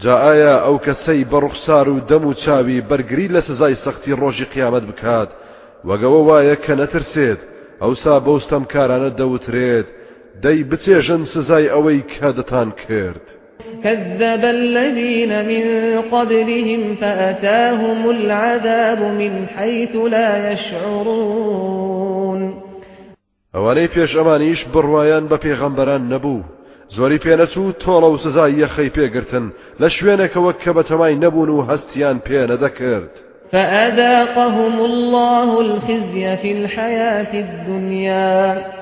جاء 0.00 0.24
ئەو 0.64 0.78
کەسەی 0.78 1.24
بەڕوخسار 1.32 1.88
و 1.88 2.00
دەم 2.10 2.24
و 2.26 2.32
چاوی 2.34 2.82
بەرگری 2.90 3.28
لە 3.28 3.38
سزای 3.38 3.74
سەختی 3.74 4.16
ڕۆژی 4.20 4.50
قیامەت 4.54 4.82
بکات 4.90 5.28
وەگەوە 5.84 6.20
وایە 6.28 6.56
کە 6.64 6.72
نەترسێت 6.80 7.40
ئەوسا 7.82 8.20
بەوستەم 8.26 8.64
کارانە 8.72 9.10
دەوترێت 9.18 9.86
دەی 10.44 10.58
بچێژن 10.70 11.22
سزای 11.32 11.70
ئەوەی 11.74 12.00
کە 12.12 12.28
دەتان 12.38 12.70
کرد. 12.84 13.26
كذب 13.84 14.44
الذين 14.44 15.32
من 15.50 15.64
قبلهم 16.12 16.94
فأتاهم 16.94 18.08
العذاب 18.08 19.00
من 19.20 19.46
حيث 19.56 19.96
لا 19.96 20.52
يشعرون. 20.52 22.40
ئەوانەی 23.54 23.88
پێش 23.94 24.10
ئەمانیش 24.16 24.60
بڕوایان 24.74 25.24
بە 25.30 25.36
پێغەمبەران 25.44 26.02
نەبوو. 26.12 26.44
زۆری 26.96 27.18
پێنەچوو 27.24 27.76
تۆڵە 27.82 28.08
و 28.10 28.16
سزای 28.24 28.58
یەخەی 28.62 28.90
پێگرتن. 28.96 29.46
لە 29.80 29.88
شوێنێکەوە 29.96 30.52
کە 30.62 30.70
بەتەمای 30.76 31.20
نەبوون 31.24 31.48
و 31.48 31.66
هەستیان 31.70 32.16
فأذاقهم 33.52 34.80
الله 34.80 35.60
الخزي 35.60 36.36
في 36.36 36.52
الحياة 36.52 37.32
الدنيا. 37.34 38.77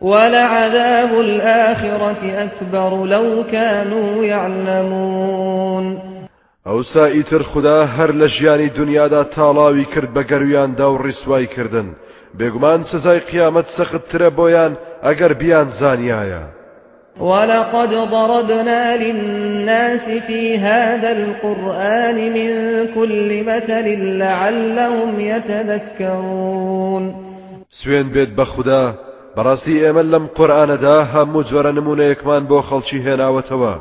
ولعذاب 0.00 1.20
الآخرة 1.20 2.22
أكبر 2.44 3.04
لو 3.04 3.44
كانوا 3.52 4.24
يعلمون. 4.24 5.98
ئەو 6.66 6.82
سائیتر 6.82 7.42
خدا 7.42 7.86
هەر 7.86 8.10
لە 8.10 8.26
ژیانی 8.26 8.68
دنیادا 8.68 9.24
تاڵاوی 9.24 9.84
کرد 9.94 10.14
بە 10.14 10.22
گەرویاندا 10.30 10.86
و 10.90 10.98
ڕیسوای 10.98 11.46
کردن 11.46 11.88
بێگومان 12.38 12.82
سزای 12.82 13.20
قیامەت 13.20 13.66
سەختترە 13.76 14.30
بۆیان 14.38 14.72
ئەگەر 15.02 15.32
بیان 15.32 15.68
زانیایە 15.80 16.42
ولقد 17.20 17.90
ضربنا 18.10 18.96
للناس 18.96 20.08
في 20.26 20.58
هذا 20.58 21.10
القرآن 21.12 22.16
من 22.36 22.50
كل 22.94 23.44
مثل 23.44 23.86
لعلهم 24.18 25.20
يتذكرون. 25.20 27.14
سوێن 27.70 28.08
بێت 28.14 28.30
بە 28.38 28.42
خوددا 28.42 28.94
بەڕاستی 29.36 29.80
ئێمە 29.82 30.02
لەم 30.12 30.24
قورآانەدا 30.36 30.96
هەموو 31.12 31.46
جۆرە 31.50 31.72
نمونەیەکمان 31.78 32.42
بۆ 32.50 32.58
خەڵکی 32.68 33.02
هێناوەتەوە. 33.06 33.74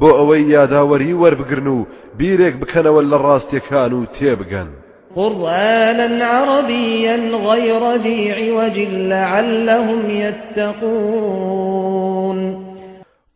بۆ 0.00 0.08
ئەوەی 0.18 0.44
یاداوەری 0.56 1.18
وەربگرن 1.22 1.68
و 1.76 1.78
بیرێک 2.18 2.54
بکەنەوە 2.60 3.02
لە 3.10 3.18
ڕاستیەکان 3.24 3.92
و 3.94 4.08
تێبگەن. 4.16 4.68
قرآنا 5.16 6.24
عربيا 6.24 7.16
غير 7.48 7.82
ذي 8.04 8.20
عوج 8.30 8.76
لعلهم 9.12 10.02
يتقون. 10.24 12.38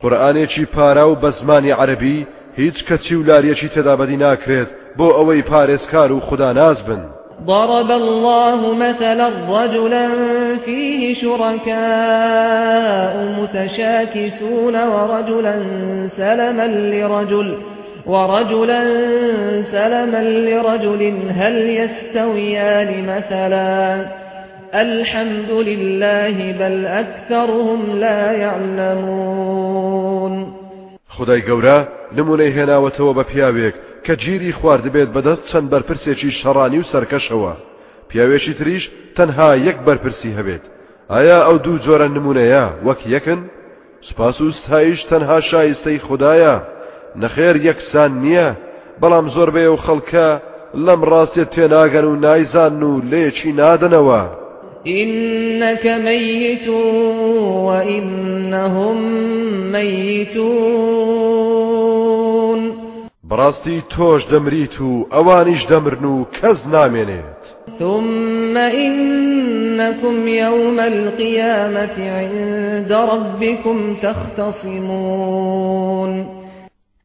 قورآانێکی 0.02 0.64
پارا 0.74 1.04
و 1.10 1.20
بە 1.22 1.30
زمانی 1.38 1.72
عەربی 1.72 2.18
هیچ 2.56 2.76
کەچی 2.88 3.14
و 3.16 3.26
لاریەکی 3.28 3.72
تێدابەدی 3.74 4.20
ناکرێت 4.24 4.70
بۆ 4.98 5.06
ئەوەی 5.16 5.46
پارێزکار 5.50 6.10
و 6.12 6.20
خوددا 6.20 6.50
ناز 6.52 6.78
بن. 6.82 7.02
ضرب 7.44 7.90
الله 7.90 8.74
مثلا 8.74 9.30
رجلا 9.48 10.08
فيه 10.64 11.14
شركاء 11.14 12.56
متشاكسون 13.40 14.76
ورجلا 14.88 15.62
سلما 16.06 16.66
لرجل 16.66 17.56
ورجلا 18.06 18.82
سلما 19.62 20.22
لرجل 20.22 21.12
هل 21.30 21.56
يستويان 21.70 23.06
مثلا؟ 23.06 24.06
الحمد 24.74 25.50
لله 25.50 26.52
بل 26.52 26.86
أكثرهم 26.86 27.98
لا 27.98 28.32
يعلمون. 28.32 29.76
خدای 31.08 31.42
گەورە 31.42 31.86
نمونەی 32.16 32.52
هێناوەتەوە 32.56 33.12
بە 33.16 33.24
پیاوێک 33.30 33.74
کە 34.04 34.14
گیری 34.22 34.52
خواردبێت 34.58 35.08
بەدەست 35.14 35.44
چەند 35.50 35.66
بەرپرسێکی 35.72 36.36
شەڕانی 36.40 36.80
و 36.80 36.88
سەرکەشەوە. 36.92 37.54
پیاوێکی 38.08 38.54
تریش 38.58 38.84
تەنها 39.16 39.50
یەک 39.66 39.78
بەرپرسی 39.86 40.36
هەبێت. 40.38 40.64
ئایا 41.12 41.38
ئەو 41.46 41.56
دوو 41.64 41.82
جۆرە 41.84 42.08
نمونەیە؟ 42.16 42.64
وەک 42.86 43.00
یەکن؟ 43.14 43.40
سپاس 44.08 44.36
و 44.40 44.50
ستایش 44.58 45.00
تەنها 45.10 45.38
شایستەی 45.50 46.04
خدایە. 46.06 46.54
نەخێر 47.22 47.56
یەکسان 47.68 48.12
نییە. 48.22 48.48
بەڵام 49.00 49.26
زۆربەیە 49.34 49.70
و 49.72 49.82
خەڵکە 49.84 50.28
لەم 50.86 51.00
ڕاستێت 51.10 51.48
تێناگەن 51.54 52.06
و 52.08 52.14
نایزان 52.24 52.82
و 52.82 52.92
لێکی 53.10 53.52
نادنەوە. 53.60 54.22
إنك 55.00 55.86
ميت 55.86 56.68
وإنهم 57.68 58.96
ميتون 59.72 61.65
بەڕاستی 63.30 63.78
تۆش 63.92 64.22
دەمریت 64.32 64.76
و 64.80 64.90
ئەوانیش 65.14 65.62
دەمرن 65.70 66.04
و 66.04 66.14
کەس 66.36 66.58
نامێنێت. 66.74 67.42
ثم 67.78 68.56
إنكم 68.56 70.16
يوم 70.28 70.78
القيامة 70.80 71.96
عند 72.20 72.92
ربكم 72.92 73.78
تختصمون. 74.02 75.46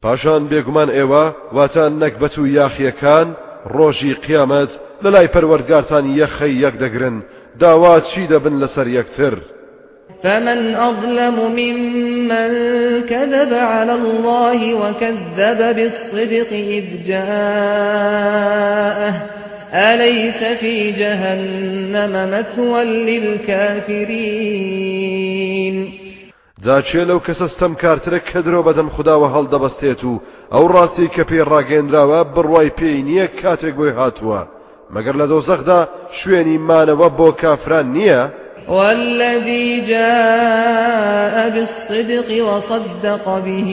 پاشان 0.02 0.42
بێگومان 0.50 0.88
ئێوە 0.96 1.24
واتان 1.56 1.92
نەکبەت 2.02 2.34
و 2.38 2.46
یاخیەکان 2.58 3.28
ڕۆژی 3.74 4.14
قیامەت 4.26 4.72
لە 5.02 5.08
لای 5.14 5.28
پەروەردگارتان 5.34 6.04
یەخەی 6.20 6.54
یەک 6.64 6.74
دەگرن. 6.82 7.16
داوا 7.60 8.00
چی 8.00 8.26
دەبن 8.26 8.54
لەسەر 8.62 8.86
یەکتر؟ 8.98 9.34
فمن 10.22 10.74
أظلم 10.74 11.52
ممن 11.52 12.50
كذب 13.02 13.54
على 13.54 13.94
الله 13.94 14.74
وكذب 14.74 15.76
بالصدق 15.76 16.52
إذ 16.52 16.84
جاءه 17.06 18.32
أليس 19.74 20.44
في 20.60 20.92
جهنم 20.92 22.30
مثوى 22.30 22.84
للكافرين 22.84 24.42
جاچێ 26.66 27.02
لەو 27.10 27.20
کەسە 27.26 27.46
ستەم 27.54 27.72
کارترە 27.82 28.18
کە 28.28 28.40
درۆ 28.46 28.60
بەدەم 28.66 28.88
خداوە 28.96 29.28
هەڵدەبەستێت 29.34 30.00
و 30.04 30.12
ئەو 30.52 30.64
ڕاستی 30.74 31.08
کە 31.14 31.22
پێی 31.28 31.46
ڕاگەندراوە 31.52 32.20
بڕوای 32.34 32.70
پێی 32.78 33.04
نییە 33.08 33.26
کاتێک 33.40 33.74
بۆی 33.78 33.96
هاتووە 33.98 34.40
مەگەر 34.94 35.14
لە 35.20 35.26
دۆزەخدا 35.32 35.80
شوێنی 36.18 36.62
مانەوە 36.68 37.08
بۆ 37.18 37.28
کافران 37.42 37.86
نییە؟ 37.96 38.22
والذي 38.68 39.80
جاء 39.80 41.50
بالصدق 41.50 42.44
وصدق 42.44 43.38
به 43.38 43.70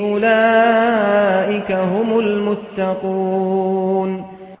أولئك 0.00 1.70
هم 1.72 2.18
المتقون. 2.18 3.60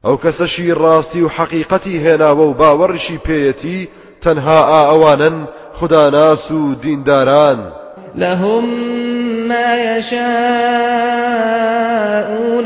ئەو 0.04 0.16
کەسەشی 0.16 0.74
ڕاستی 0.82 1.22
و 1.22 1.28
حەقیقەتی 1.28 2.00
هێناوە 2.04 2.44
و 2.48 2.54
باوەڕشی 2.60 3.18
پێیەتی 3.26 3.88
تەنها 4.22 4.60
ئاوانن 4.70 5.48
خدا 5.72 6.10
ناس 6.10 6.50
و 6.50 6.74
دینداران 6.74 7.72
لهم 8.16 8.64
ما 9.48 9.76
يشاءون 9.76 10.28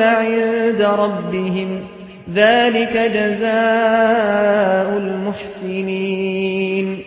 عند 0.03 0.83
ربهم. 0.83 1.94
ذلك 2.33 2.97
جزاء 2.97 4.99
المحسنين 4.99 7.05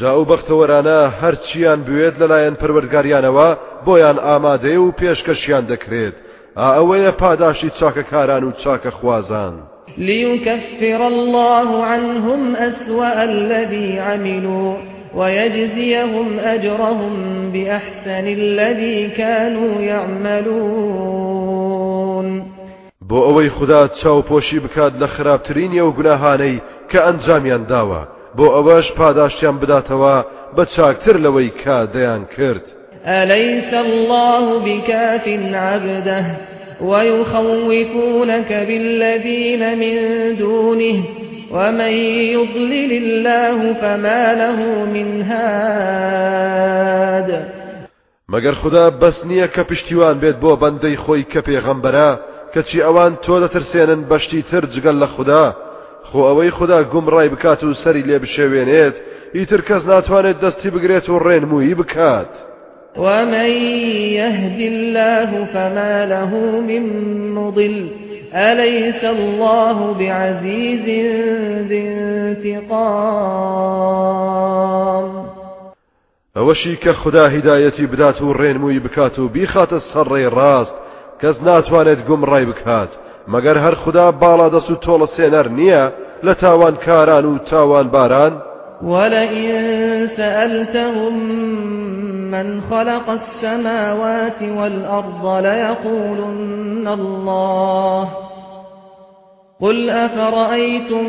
جا 0.00 0.12
و 0.14 0.24
بەختەوەرانە 0.24 0.98
هەرچیان 1.20 1.80
بوێت 1.86 2.14
لەلایەن 2.20 2.54
پەروەردگاریانەوە 2.60 3.48
بۆیان 3.86 4.18
ئامادەێ 4.26 4.76
و 4.76 4.94
پێشکەشیان 5.00 5.64
دەکرێت. 5.72 6.16
ئەوەیە 6.56 7.12
پاداشی 7.20 7.70
چاکەکاران 7.78 8.42
و 8.44 8.52
چاکە 8.62 8.90
خوازان. 8.98 9.54
ليكفر 9.98 11.00
الله 11.06 11.84
عنهم 11.84 12.56
أسوأ 12.56 13.22
الذي 13.22 13.98
عملوا 13.98 14.74
ويجزيهم 15.14 16.38
أجرهم 16.38 17.14
بأحسن 17.52 18.26
الذي 18.26 19.08
كانوا 19.08 19.82
يعملون 19.82 21.38
بۆ 23.08 23.18
ئەوەی 23.26 23.48
خوددا 23.56 23.82
چاوپۆشی 23.88 24.58
بکات 24.64 24.92
لە 25.00 25.06
خراپترینی 25.14 25.80
و 25.80 25.90
گوناهانەی 25.98 26.62
کە 26.90 26.98
ئەنجامیان 27.06 27.64
داوە. 27.72 28.02
بۆ 28.36 28.46
ئەوەش 28.56 28.86
پاداشتیان 28.98 29.56
بداتەوە 29.60 30.16
بە 30.56 30.64
چاکتر 30.74 31.16
لەوەی 31.24 31.50
کا 31.62 31.78
دەیان 31.94 32.24
کرد. 32.36 32.64
أليس 33.06 33.74
الله 33.74 34.58
بكاف 34.58 35.28
عبده 35.54 36.24
ويخوفونك 36.80 38.52
بالذين 38.68 39.62
من 39.78 39.96
دونه 40.38 41.04
ومن 41.52 41.92
يضلل 42.34 42.92
الله 43.02 43.74
فما 43.74 44.34
له 44.34 44.84
من 44.94 45.22
هاد. 45.22 46.48
مەگەر 48.32 48.54
خدا 48.54 48.90
بەس 48.90 49.16
نییە 49.24 49.48
کە 49.54 49.60
پشتیوان 49.70 50.20
بێت 50.20 50.36
بۆ 50.42 50.52
بەندەی 50.62 50.96
خۆی 51.04 51.24
کە 51.32 51.40
پێغەمبەرە 51.48 52.10
کەچی 52.54 52.84
ئەوان 52.86 53.12
تۆ 53.24 53.34
دەترسێنن 53.42 54.00
بەشتی 54.10 54.42
تر 54.50 54.64
جگەل 54.74 54.96
لە 55.02 55.08
خوددا 55.14 55.44
خۆ 56.08 56.20
ئەوەی 56.28 56.54
خوددا 56.56 56.78
گومڕای 56.92 57.28
بکات 57.34 57.60
و 57.64 57.74
سەری 57.82 58.06
لێ 58.08 58.18
بشێوێنێت 58.22 58.96
ئیتر 59.36 59.60
کەس 59.68 59.82
ناتوانێت 59.90 60.38
دەستی 60.44 60.70
بگرێت 60.74 61.06
و 61.08 61.20
ڕێنمویی 61.26 61.78
بکات. 61.80 62.32
ومن 62.96 63.50
يهد 64.20 64.60
الله 64.60 65.30
فما 65.44 66.04
له 66.04 66.32
من 66.70 66.84
مضل 67.38 67.76
أليس 68.34 69.04
الله 69.04 69.94
بعزيز 69.98 70.84
ذي 71.68 71.80
انتقام 71.88 73.58
ئەوەشی 76.36 76.76
کە 76.84 76.88
خدا 76.88 77.28
هیدایەتی 77.28 77.86
بدات 77.86 78.22
و 78.22 78.34
ڕێنمووی 78.34 78.80
بکات 78.80 79.18
و 79.18 79.28
بیخاتە 79.28 79.78
ڕاست 80.36 80.87
کەس 81.20 81.36
ناتوانێت 81.46 82.00
گومڕای 82.08 82.44
بکات. 82.50 82.90
مەگەر 83.32 83.56
هەر 83.64 83.74
خدا 83.74 84.06
باڵا 84.22 84.48
دەست 84.54 84.70
و 84.70 84.80
تۆڵە 84.84 85.06
سێنەر 85.16 85.46
نییە 85.58 85.84
لە 86.26 86.34
تاوان 86.42 86.74
کاران 86.86 87.24
و 87.26 87.38
تاوان 87.38 87.88
باران. 87.88 88.32
ولئن 88.82 89.46
سألتهم 90.16 91.14
من 92.30 92.60
خلق 92.70 93.08
السماوات 93.08 94.42
والأرض 94.42 95.26
ليقولن 95.46 96.86
الله 96.88 98.08
قل 99.60 99.90
أفرأيتم 99.90 101.08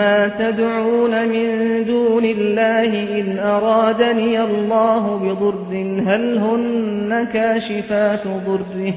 ما 0.00 0.28
تدعون 0.28 1.28
من 1.28 1.46
دون 1.84 2.24
الله 2.24 3.20
إن 3.20 3.38
أرادني 3.38 4.42
الله 4.42 5.16
بضر 5.16 5.72
هل 6.08 6.38
هن 6.38 7.26
كاشفات 7.32 8.24
ضره؟ 8.46 8.94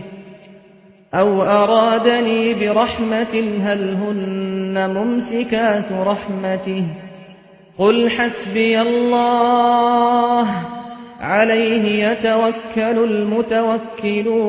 أو 1.13 1.41
أرادني 1.41 2.53
برحمة 2.53 3.35
هل 3.63 3.97
هن 4.03 4.89
ممسكات 4.97 5.91
رحمته؟ 5.91 6.83
قل 7.77 8.09
حسبي 8.09 8.81
الله 8.81 10.47
عليه 11.21 12.05
يتوكل 12.07 12.97
المتوكلون. 13.09 14.43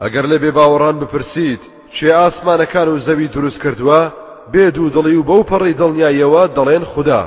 ئەگەر 0.00 0.24
لە 0.32 0.38
بێ 0.42 0.50
باوەڕان 0.56 0.96
چێ 1.96 2.10
ئاسمانەکان 2.18 2.88
و 2.88 2.98
زەوی 3.06 3.28
دروست 3.34 3.58
کردووە 3.62 4.00
بێد 4.52 4.76
و 4.78 4.90
دڵی 4.96 5.16
و 5.18 5.26
بەو 5.28 5.42
پەڕی 5.50 5.78
دڵنیایەوە 5.80 6.42
دەڵێن 6.56 6.84
خوددا. 6.92 7.22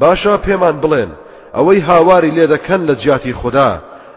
باشە 0.00 0.34
پێمان 0.46 0.76
بڵێن 0.82 1.10
ئەوەی 1.56 1.84
هاواری 1.88 2.34
لێ 2.36 2.46
دەکەن 2.54 2.80
لە 2.88 2.94
جیاتی 3.02 3.32
خوددا. 3.40 3.70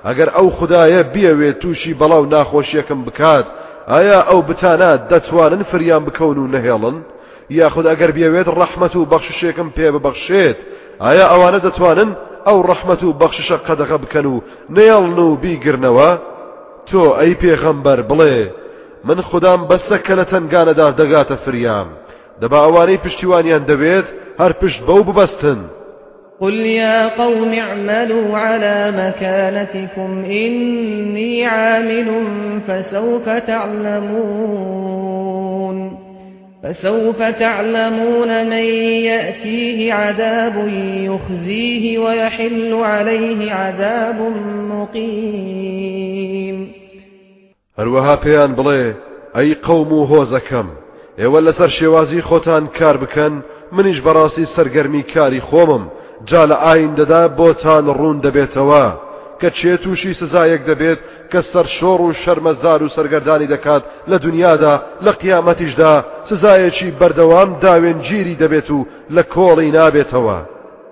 ئەگەر 0.07 0.29
ئەو 0.37 0.47
خدایە 0.57 1.01
بیاوێت 1.13 1.59
تووشی 1.61 1.97
بەڵاو 1.99 2.29
ناخۆشیەکەم 2.33 2.99
بکات 3.07 3.45
ئایا 3.91 4.19
ئەو 4.29 4.39
بتانە 4.49 4.91
دەتوانن 5.11 5.63
فریان 5.69 6.03
بکەون 6.07 6.37
و 6.39 6.51
نەهێڵن؟ 6.53 6.97
یاخود 7.59 7.85
ئەگەر 7.91 8.11
بێوێت 8.17 8.47
ڕەحمت 8.59 8.93
و 8.95 9.07
بەخششێکم 9.11 9.69
پێ 9.75 9.87
ببەخشێت 9.95 10.57
ئایا 11.03 11.25
ئەوانە 11.31 11.59
دەتوانن 11.67 12.09
ئەو 12.47 12.57
ڕەحمت 12.69 13.01
و 13.03 13.17
بەخششە 13.21 13.57
قەدەغە 13.67 13.97
بکەن 14.03 14.25
و 14.25 14.41
نێڵن 14.75 15.19
و 15.25 15.37
بیگرنەوە؟ 15.41 16.09
تۆ 16.89 17.03
ئەی 17.19 17.33
پێغەمبەر 17.41 17.99
بڵێ 18.09 18.37
من 19.03 19.21
خوددام 19.21 19.67
بەستە 19.67 19.97
کە 20.05 20.13
لە 20.19 20.25
تنگانەدا 20.31 20.87
دەگاتە 20.99 21.35
فریام. 21.45 21.87
دەبا 22.41 22.59
ئەوانەی 22.65 23.01
پشتیوانیان 23.05 23.63
دەوێت 23.69 24.07
هەر 24.41 24.51
پشت 24.61 24.79
بەو 24.87 25.01
ببەستن 25.07 25.59
قل 26.41 26.53
يا 26.53 27.07
قوم 27.07 27.51
اعملوا 27.53 28.37
على 28.37 28.93
مكانتكم 28.97 30.23
إني 30.25 31.45
عامل 31.45 32.09
فسوف 32.67 33.29
تعلمون. 33.29 34.71
فسوف 36.63 37.21
تعلمون 37.21 38.45
من 38.45 38.65
يأتيه 39.11 39.93
عذاب 39.93 40.67
يخزيه 40.97 41.99
ويحل 41.99 42.73
عليه 42.73 43.51
عذاب 43.51 44.19
مقيم. 44.71 46.21
هەروەها 47.79 48.15
پێیان 48.23 48.51
بڵێ 48.57 48.83
ئەی 49.35 49.51
قەوم 49.65 49.89
و 49.93 50.07
هۆزەکەم 50.11 50.67
ئێوە 51.21 51.39
لەسەر 51.47 51.69
شێوازی 51.77 52.25
خۆتان 52.27 52.63
کار 52.77 52.97
بکەن 53.03 53.33
منیش 53.75 53.99
بەڕاستی 54.05 54.51
سەرگەرمی 54.55 55.03
کاری 55.13 55.45
خۆمم 55.49 55.83
جا 56.29 56.41
لە 56.51 56.57
ئایندەدا 56.65 57.23
بۆتان 57.37 57.85
ڕوون 57.97 58.17
دەبێتەوە. 58.25 58.85
کە 59.41 59.49
چێ 59.57 59.73
تووشی 59.83 60.13
سزایەک 60.21 60.61
دەبێت 60.69 60.99
کە 61.31 61.39
سەر 61.51 61.67
شۆڕ 61.77 61.99
و 62.03 62.13
شەرمەزار 62.21 62.79
و 62.83 62.93
سەرگەردانی 62.95 63.51
دەکات 63.53 63.83
لە 64.11 64.17
دنیادا 64.25 64.73
لە 65.05 65.11
قیامەتیشدا 65.21 65.93
سزایەکی 66.29 66.93
بەردەوام 66.99 67.49
داوێن 67.63 67.97
گیری 68.07 68.39
دەبێت 68.43 68.69
و 68.75 68.79
لە 69.15 69.23
کۆڵی 69.33 69.73
نابێتەوە. 69.77 70.39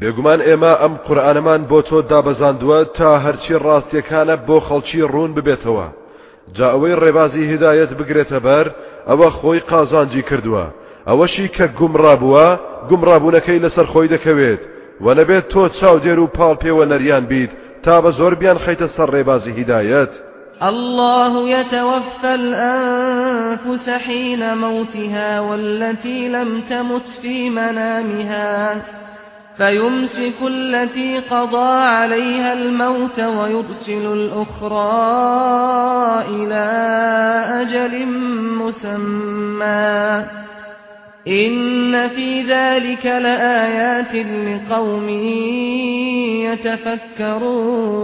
بێگومان 0.00 0.40
ئێمە 0.48 0.72
ئەم 0.82 0.94
قورآنەمان 1.06 1.62
بۆ 1.70 1.80
تۆ 1.88 1.98
دابەزاندووە 2.10 2.78
تا 2.96 3.10
هەرچی 3.24 3.60
ڕاستیەکانە 3.64 4.36
بۆ 4.46 4.56
خەڵکی 4.66 5.08
ڕوون 5.12 5.30
ببێتەوە. 5.36 5.86
جا 6.56 6.66
ئەوەی 6.72 6.98
ڕێبازی 7.02 7.48
هدایەت 7.52 7.90
بگرێتە 7.98 8.38
بەر 8.46 8.66
ئەوە 9.08 9.28
خۆی 9.38 9.64
قازانجی 9.70 10.22
کردووە. 10.28 10.66
ئەوەشی 11.08 11.46
کە 11.56 11.66
گومڕابووە 11.78 12.46
گومڕابوونەکەی 12.88 13.62
لەسەر 13.64 13.86
خۆی 13.92 14.12
دەکەوێت. 14.14 14.62
و 15.04 15.06
نەبێت 15.18 15.44
تۆ 15.52 15.62
چاودێر 15.78 16.18
و 16.20 16.30
پاڵ 16.36 16.54
پێوە 16.62 16.84
نەریان 16.92 17.24
بیت 17.30 17.50
تا 17.84 17.94
بە 18.02 18.10
زۆر 18.18 18.34
بیان 18.40 18.58
خەیتە 18.64 18.86
سەر 18.96 19.08
ڕێبازی 19.14 19.52
هدایەت. 19.58 20.12
الله 20.70 21.48
يتوفى 21.48 22.34
الأنفس 22.42 23.88
حين 23.88 24.54
موتها 24.54 25.40
والتي 25.40 26.28
لم 26.28 26.60
تمت 26.60 27.06
في 27.22 27.50
منامها. 27.50 28.82
فيمسك 29.60 30.38
التي 30.46 31.18
قضى 31.18 31.72
عليها 31.96 32.52
الموت 32.52 33.20
ويرسل 33.20 34.12
الأخرى 34.12 34.94
إلى 36.28 36.64
أجل 37.60 38.06
مسمى. 38.58 40.24
إن 41.28 42.08
في 42.08 42.42
ذلك 42.42 43.06
لآيات 43.06 44.14
لقوم 44.14 45.08
يتفكرون. 46.48 48.00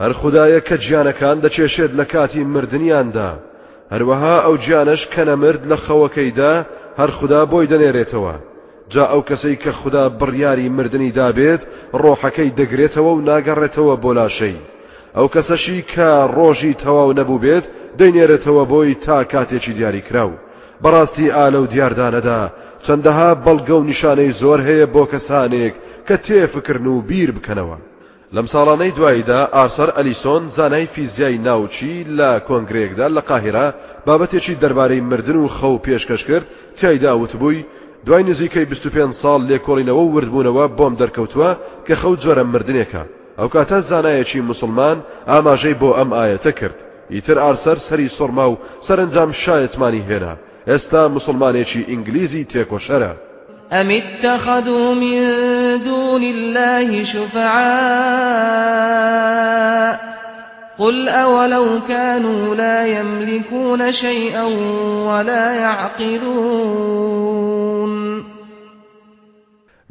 هەر 0.00 0.12
خدایە 0.12 0.60
کە 0.68 0.76
گیانەکان 0.84 1.36
دەچێشێت 1.40 1.92
لە 2.00 2.04
کاتی 2.12 2.44
مردیاندا 2.44 3.30
هەروەها 3.92 4.36
ئەو 4.44 4.54
گیانش 4.56 5.02
کە 5.08 5.22
نەمرد 5.28 5.62
لە 5.70 5.76
خەوەکەیدا 5.84 6.54
هەر 6.98 7.10
خدا 7.10 7.44
بۆی 7.44 7.66
دەنێرێتەوە. 7.72 8.51
جا 8.92 9.04
ئەو 9.12 9.22
کەسەی 9.28 9.56
کە 9.62 9.70
خدا 9.80 10.04
بڕیاری 10.20 10.72
مردنی 10.76 11.12
دابێت 11.18 11.62
ڕۆحەکەی 12.02 12.54
دەگرێتەوە 12.58 13.12
و 13.14 13.24
ناگەڕێتەوە 13.28 13.94
بۆ 14.02 14.10
لاشەی. 14.18 14.56
ئەو 15.16 15.26
کەسەشی 15.34 15.80
کە 15.92 16.10
ڕۆژی 16.36 16.78
تەواو 16.82 17.16
نەبوو 17.18 17.42
بێت 17.44 17.64
دەینێرێتەوە 17.98 18.64
بۆی 18.72 18.94
تا 19.04 19.18
کاتێکی 19.32 19.76
دیاری 19.78 20.02
کراو. 20.08 20.32
بەڕاستی 20.82 21.32
ئالە 21.36 21.58
و 21.60 21.70
دیاردانەدا 21.72 22.40
چەندەها 22.84 23.30
بەڵگە 23.44 23.76
و 23.78 23.86
نیشانەی 23.90 24.36
زۆر 24.40 24.60
هەیە 24.68 24.86
بۆ 24.94 25.02
کەسانێک 25.12 25.74
کە 26.06 26.16
تێفکردن 26.26 26.86
و 26.86 27.02
بیر 27.08 27.30
بکەنەوە. 27.36 27.78
لەم 28.36 28.46
ساڵانەی 28.52 28.94
دواییدا 28.96 29.40
ئارسەر 29.56 29.90
ئەلیسۆن 29.96 30.42
زانای 30.56 30.86
فیزیای 30.94 31.38
ناوچی 31.46 31.94
لە 32.18 32.30
کۆنگرێکدا 32.48 33.06
لە 33.16 33.22
قاهرا 33.30 33.66
بابەتێکی 34.06 34.58
دەربارەی 34.62 35.06
مردن 35.10 35.36
و 35.36 35.48
خەو 35.56 35.74
پێشکەش 35.86 36.22
کرد 36.28 36.46
تیایدا 36.76 37.12
وتبووی 37.18 37.64
دوای 38.06 38.22
نزیکەی 38.22 38.64
25 38.64 39.12
ساڵ 39.22 39.40
لێکۆڵینەوە 39.48 40.04
وردبوونەوە 40.14 40.64
بۆم 40.78 40.94
دەرکەوتووە 41.00 41.50
کە 41.86 41.94
خەوت 41.94 42.18
جۆرە 42.24 42.44
مردنێکە. 42.52 43.02
ئەو 43.38 43.48
کاتە 43.54 43.78
زانایەکی 43.90 44.40
مسلمان 44.50 44.96
ئاماژەی 45.26 45.78
بۆ 45.80 45.90
ئەم 45.98 46.10
ئاەتە 46.16 46.52
کرد. 46.58 46.78
ئیتر 47.10 47.38
ئارسەر 47.38 47.78
سەری 47.86 48.08
سۆرما 48.18 48.46
و 48.50 48.58
سەرنجام 48.86 49.30
شایەتمانی 49.42 50.06
هێنا. 50.08 50.34
ئێستا 50.70 51.02
مسلمانێکی 51.16 51.86
ئینگلیزی 51.90 52.48
تێکۆشەرە. 52.52 53.12
أم 53.72 53.88
اتخذوا 53.90 54.94
من 54.94 55.18
دون 55.84 56.22
الله 56.22 57.04
شفعاء؟ 57.04 58.42
قل 60.78 61.08
أولو 61.08 61.66
كانوا 61.88 62.54
لا 62.54 62.86
يملكون 62.86 63.92
شيئا 63.92 64.44
ولا 65.08 65.52
يعقلون. 65.64 67.61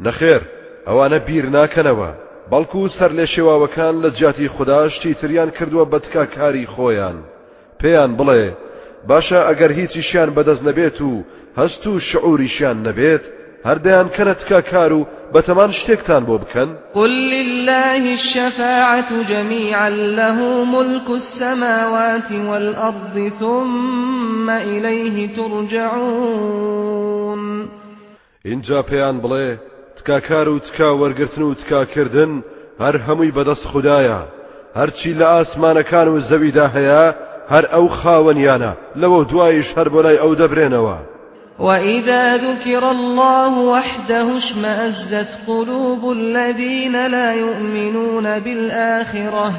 نەخێر 0.06 0.42
ئەوانە 0.88 1.20
بیر 1.28 1.46
ناکەنەوە 1.58 2.12
بەڵکو 2.52 2.82
سەر 2.98 3.12
لێ 3.18 3.26
شێواوەکان 3.34 3.96
لە 4.04 4.10
جاتی 4.20 4.48
خودداشتی 4.56 5.18
تریان 5.20 5.50
کردووە 5.58 5.86
بەتکا 5.94 6.26
کاری 6.36 6.72
خۆیان. 6.74 7.18
پێیان 7.80 8.12
بڵێ 8.20 8.46
باشە 9.10 9.40
ئەگەر 9.48 9.72
هیچیشیان 9.80 10.30
بەدەست 10.36 10.64
نەبێت 10.68 10.98
و 11.02 11.12
هەست 11.60 11.84
و 11.88 12.00
شعوریشیان 12.10 12.78
نەبێت 12.88 13.24
هەردەیان 13.68 14.08
کەنەتکە 14.16 14.60
کار 14.72 14.92
و 14.94 15.08
بەتەمان 15.34 15.72
شتێکتان 15.80 16.24
بۆ 16.28 16.36
بکەن. 16.44 16.70
قل 16.94 17.12
لله 17.36 18.04
الشفاعة 18.20 19.12
جميعا 19.32 19.90
له 19.90 20.38
ملك 20.76 21.08
السماوات 21.10 22.32
والأرض 22.50 23.16
ثم 23.40 24.50
إليه 24.50 25.18
ترجعون. 25.36 26.62
اینجا 28.46 28.82
پێیان 28.90 29.18
بڵێ 29.24 29.50
تکاکار 29.98 30.48
و 30.50 30.60
تکا 30.60 30.90
وەرگرتن 31.02 31.42
و 31.42 31.54
تکاکردن 31.54 32.44
هەر 32.84 32.96
هەمووی 33.06 33.36
بەدەست 33.38 33.66
خوددایە 33.72 34.22
هەرچی 34.80 35.18
لە 35.20 35.26
ئاسمانەکان 35.34 36.08
و 36.08 36.22
زەویدا 36.30 36.68
هەیە 36.76 37.04
هەر 37.54 37.66
ئەو 37.74 37.88
خاوەنیانە. 38.00 38.72
لەوە 39.02 39.20
دوایش 39.32 39.70
هەر 39.78 39.88
بۆ 39.94 40.00
لای 40.06 40.22
ئەو 40.22 40.36
دەبرێنەوە. 40.42 40.98
وإذا 41.60 42.38
ذكر 42.38 42.84
الله 42.98 43.54
وحده 43.74 44.38
اشمأزت 44.38 45.32
قلوب 45.48 46.12
الذين 46.12 46.96
لا 47.08 47.34
يؤمنون 47.34 48.40
بالآخرة 48.40 49.52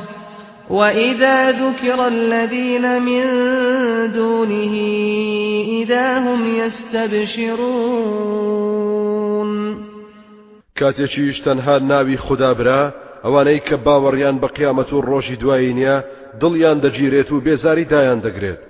وإذا 0.71 1.51
ذكر 1.51 2.07
الذين 2.07 3.03
من 3.03 3.25
دونه 4.13 4.75
إذا 5.83 6.19
هم 6.19 6.47
يستبشرون 6.57 8.13
کاتێکیش 10.81 11.37
تەنها 11.47 11.79
ناوی 11.79 12.17
خوددا 12.17 12.55
برا 12.55 12.93
ئەوانەی 13.25 13.61
کە 13.69 13.77
باوەڕیان 13.87 14.37
بە 14.43 14.49
قیامەت 14.57 14.91
و 14.93 15.03
ڕۆژی 15.09 15.37
دوایی 15.43 15.75
نییە 15.79 15.97
دڵیان 16.41 16.79
دەگیرێت 16.85 17.29
و 17.33 17.43
بێزاری 17.47 17.85
دایان 17.93 18.21
دەگرێت. 18.27 18.61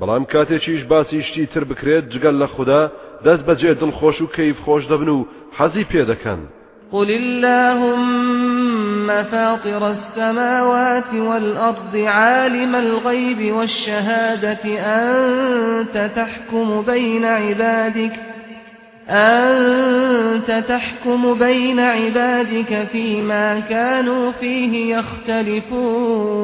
بەڵام 0.00 0.24
کاتێکیش 0.32 0.82
باسی 0.90 1.22
شتی 1.22 1.46
تر 1.52 1.64
بکرێت 1.70 2.04
جگەل 2.12 2.36
لە 2.42 2.48
خوددا 2.54 2.82
دەست 3.24 3.42
بەجێ 3.48 3.72
دڵخۆش 3.80 4.18
و 4.22 4.32
کەیف 4.36 4.58
خۆش 4.64 4.82
دەبن 4.90 5.08
و 5.16 5.26
حەزی 5.58 5.84
پێ 5.90 6.02
دەکەن. 6.10 6.40
قل 6.92 7.10
اللهم 7.10 9.06
فاطر 9.22 9.90
السماوات 9.90 11.14
والأرض 11.14 11.96
عالم 11.96 12.74
الغيب 12.74 13.54
والشهادة 13.54 14.78
أنت 14.78 16.10
تحكم 16.16 16.82
بين 16.82 17.24
عبادك 17.24 18.12
أنت 19.10 20.64
تحكم 20.68 21.34
بين 21.38 21.80
عبادك 21.80 22.88
فيما 22.92 23.60
كانوا 23.60 24.32
فيه 24.32 24.96
يختلفون 24.96 26.40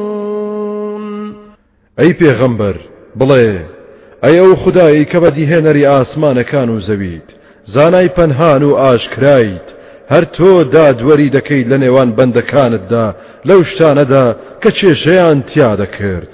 أي 1.99 2.13
پیغمبر 2.13 2.77
بڵێ 3.19 3.59
ئەی 4.23 4.37
ئەو 4.39 4.57
خدایی 4.57 5.05
کە 5.07 5.17
بەدیهێنەری 5.17 5.87
ئاسمانەکان 5.87 6.69
و 6.69 6.81
زەویت 6.81 7.29
زانای 7.65 8.09
پەنهان 8.09 8.63
ئاشکرایت 8.63 9.76
هەر 10.13 10.25
تۆ 10.37 10.51
دادوەری 10.75 11.33
دەکەیت 11.37 11.67
لە 11.73 11.77
نێوان 11.85 12.11
بەندەکانتدا 12.17 13.07
لەو 13.49 13.61
شتانەدا 13.71 14.27
کە 14.63 14.71
کێشەیان 14.79 15.39
تیا 15.51 15.73
دەکرد. 15.83 16.33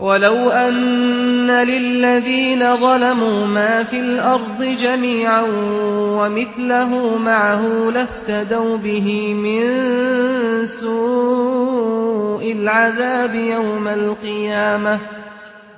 ولو 0.00 0.50
أن 0.50 1.50
للذين 1.50 2.76
ظلموا 2.76 3.46
ما 3.46 3.84
في 3.84 4.00
الأرض 4.00 4.62
جميعا 4.82 5.42
ومثله 6.18 7.18
معه 7.18 7.90
لافتدوا 7.90 8.76
به 8.76 9.34
من 9.34 9.62
سوء 10.66 12.52
العذاب 12.52 13.34
يوم 13.34 13.88
القيامة 13.88 14.98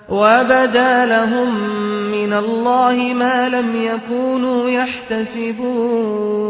وبدا 0.09 1.07
لهم 1.07 1.55
من 2.11 2.33
الله 2.33 3.15
ما 3.15 3.49
لم 3.49 3.77
يكونوا 3.77 4.71
يحتسبون 4.71 6.41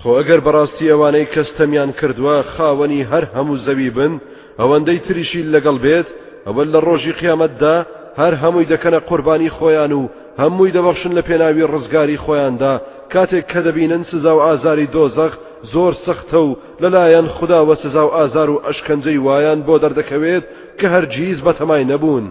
خۆ 0.00 0.10
ئەگەر 0.18 0.40
بەڕاستی 0.46 0.90
ئەوانەی 0.92 1.30
کەستەمیان 1.34 1.90
کردووە 1.98 2.36
خاوەنی 2.54 3.06
هەر 3.10 3.24
هەموو 3.34 3.62
زەوی 3.66 3.90
بن 3.96 4.12
ئەوەندەی 4.60 5.02
تریشی 5.06 5.48
لەگەڵ 5.54 5.76
بێت 5.84 6.08
ئەوە 6.46 6.62
لە 6.72 6.80
ڕۆژی 6.86 7.16
قیامەتدا 7.20 7.76
هەر 8.20 8.34
هەمووی 8.42 8.70
دەکەنە 8.72 8.98
قوربانی 9.08 9.54
خۆیان 9.56 9.92
و 9.92 10.02
هەمووی 10.42 10.74
دەبەخشن 10.76 11.12
لە 11.18 11.22
پێناوی 11.28 11.68
ڕزگاری 11.72 12.22
خۆیاندا. 12.24 12.74
کاتێک 13.12 13.44
کە 13.52 13.60
دەبینن 13.66 14.02
سزا 14.10 14.32
و 14.36 14.44
ئازاری 14.46 14.88
دۆزەخ 14.94 15.32
زۆر 15.72 15.92
سەختە 16.04 16.40
و 16.46 16.56
لەلایەن 16.82 17.26
خودداوە 17.34 17.74
سزا 17.82 18.02
و 18.06 18.14
ئازار 18.16 18.50
و 18.50 18.62
ئەشکەنجەی 18.66 19.22
وایان 19.26 19.60
بۆ 19.66 19.74
دەردەکەوێت 19.82 20.44
کە 20.78 20.86
هەرگیز 20.94 21.38
بەتەمای 21.46 21.88
نەبوون. 21.92 22.26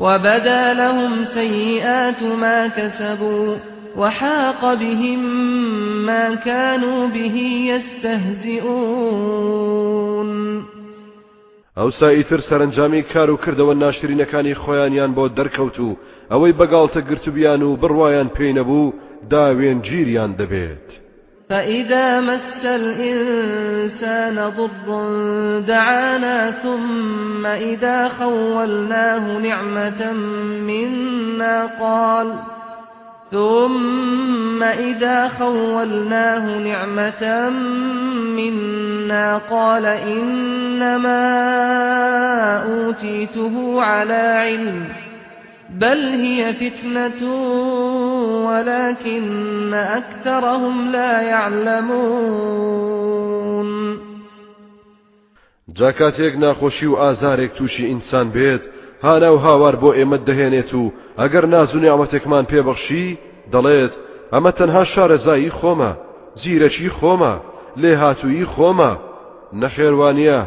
وبدا 0.00 0.72
لهم 0.72 1.24
سيئات 1.24 2.22
ما 2.22 2.68
كسبوا 2.68 3.56
وحاق 3.96 4.74
بهم 4.74 5.20
ما 6.06 6.34
كانوا 6.34 7.06
به 7.06 7.36
يستهزئون 7.72 9.18
ئەو 11.78 11.90
سایتر 11.90 12.40
سەرنجامی 12.40 13.02
کار 13.02 13.30
و 13.30 13.36
کردەوە 13.36 13.74
ناشرینەکانی 13.82 14.54
خۆیانیان 14.62 15.14
بۆ 15.16 15.24
دەرکەوت 15.38 15.78
و 15.80 15.96
ئەوەی 16.30 16.56
بەگاڵتە 16.60 17.00
گرتوبیان 17.08 17.62
و 17.62 17.76
بڕواان 17.82 18.28
پێی 18.36 18.52
نەبوو 18.58 18.94
داوێن 19.30 19.78
گیریان 19.88 20.32
دەبێت. 20.40 20.88
فإذا 21.48 22.20
مس 22.20 22.64
الإنسان 22.64 24.50
ضر 24.50 25.60
دعانا 25.60 26.52
ثم 26.62 27.46
إذا 27.46 28.08
خولناه 28.08 29.38
نعمة 29.38 30.12
منا 30.68 31.66
قال 31.80 32.32
ثم 33.30 34.62
إذا 34.62 35.28
خولناه 35.28 36.58
نعمة 36.58 37.48
منا 38.36 39.38
قال 39.38 39.86
إنما 39.86 41.26
أوتيته 42.56 43.82
على 43.82 44.12
علم 44.14 44.84
بل 45.70 45.98
هي 45.98 46.54
فتنة 46.54 47.32
ولكن 48.48 49.74
أكثرهم 49.74 50.92
لا 50.92 51.20
يعلمون. 51.20 52.88
جاکاتێک 55.78 56.34
ناخۆشی 56.36 56.86
و 56.86 56.96
ئازارێک 56.96 57.52
ئینسان 57.78 58.32
بێت 58.32 58.77
هانا 59.02 59.34
و 59.34 59.36
هاوار 59.36 59.76
بۆ 59.82 59.90
ئێمە 59.98 60.18
دەهێنێت 60.28 60.74
و 60.74 60.92
ئەگەر 61.18 61.44
نازونی 61.54 61.92
ئەمەتێکمان 61.92 62.44
پێبەخشی 62.50 63.18
دەڵێت 63.52 63.92
ئەمە 64.32 64.50
تەنها 64.58 64.84
شارەزایی 64.92 65.54
خۆمە 65.58 65.90
زیرەکی 66.40 66.90
خۆمە 66.98 67.34
لێ 67.80 67.92
هاتووی 68.02 68.46
خۆمە. 68.54 68.92
نەخێوانە 69.60 70.40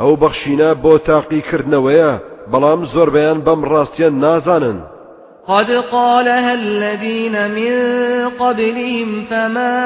ئەو 0.00 0.12
بەخشینە 0.22 0.70
بۆ 0.82 0.92
تاقیکردنەوەیە 1.08 2.12
بەڵام 2.52 2.80
زۆربیان 2.92 3.38
بەم 3.46 3.60
ڕاستیان 3.70 4.14
نازانن. 4.24 4.78
قد 5.48 5.70
قالها 5.92 6.52
الذين 6.52 7.36
من 7.58 7.74
قبلهم 8.40 9.08
فما 9.30 9.76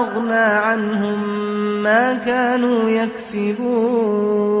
أغنى 0.00 0.48
عنهم 0.66 1.20
ما 1.82 2.14
كانوا 2.14 2.90
يكسبون 2.90 4.60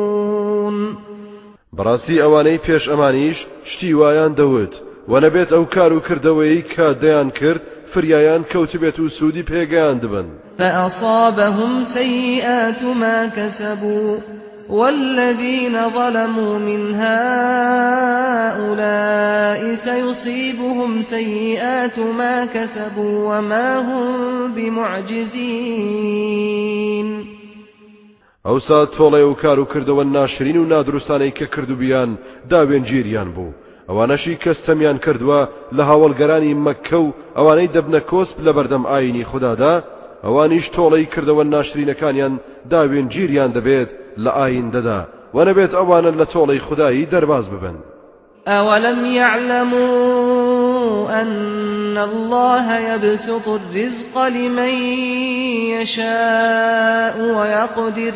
بەڕاستی 1.76 2.20
ئەوانەی 2.22 2.62
پێش 2.66 2.84
ئەمانیش 2.88 3.38
شتی 3.70 3.90
وایان 4.00 4.32
دەوت 4.40 4.74
و 5.10 5.12
نەبێت 5.24 5.50
ئەو 5.52 5.64
کار 5.74 5.92
و 5.92 6.04
کردەوەی 6.06 6.58
کە 6.72 6.86
دەیان 7.02 7.28
کرد 7.38 7.62
فریایان 7.92 8.42
کەوتبێت 8.52 8.96
و 8.98 9.08
سوودی 9.16 9.44
پێگەیان 9.50 9.98
دبن. 10.02 10.26
فأصابهم 10.58 11.72
سيئات 11.84 12.82
ما 12.82 13.18
كسبوا 13.36 14.18
والذين 14.68 15.88
ظلموا 15.88 16.58
من 16.58 16.94
هؤلاء 17.04 18.40
سيصيبهم 19.74 21.02
سيئات 21.02 21.98
ما 21.98 22.46
كسبوا 22.46 23.16
وما 23.38 23.78
هم 23.78 24.52
بمعجزين 24.54 26.00
ئەوسا 28.48 28.80
تۆڵێ 28.96 29.22
و 29.30 29.34
کار 29.42 29.58
و 29.58 29.70
کردەوە 29.72 30.04
ناشرین 30.16 30.56
و 30.56 30.68
نادروستانەی 30.72 31.36
کە 31.38 31.46
کردوبیان 31.54 32.10
داوێنگیریان 32.50 33.28
بوو. 33.36 33.56
ئەوانەشی 33.88 34.40
کەستەمیان 34.44 34.98
کردووە 35.04 35.40
لە 35.76 35.82
هاوڵگەرانی 35.90 36.58
مەکە 36.66 36.98
و 37.04 37.14
ئەوانەی 37.36 37.72
دەبنە 37.74 38.00
کۆسپ 38.10 38.36
لە 38.46 38.52
بەردەم 38.56 38.84
ئاینی 38.90 39.28
خوددادا 39.30 39.74
ئەوانیش 40.24 40.66
تۆڵەی 40.76 41.10
کردەوە 41.14 41.44
ناشرینەکانیان 41.54 42.34
داوێنگیریان 42.70 43.50
دەبێت 43.56 43.90
لە 44.24 44.30
ئایندەدا 44.38 45.00
وەنەبێت 45.36 45.72
ئەوانە 45.78 46.10
لە 46.20 46.26
تۆڵەی 46.32 46.64
خودایی 46.66 47.08
دەرباز 47.12 47.46
ببن. 47.52 47.76
أولم 48.46 49.00
يعلموا 49.20 49.90
أن 51.90 51.98
الله 51.98 52.78
يبسط 52.78 53.48
الرزق 53.48 54.26
لمن 54.26 54.68
يشاء 55.74 57.20
ويقدر 57.20 58.14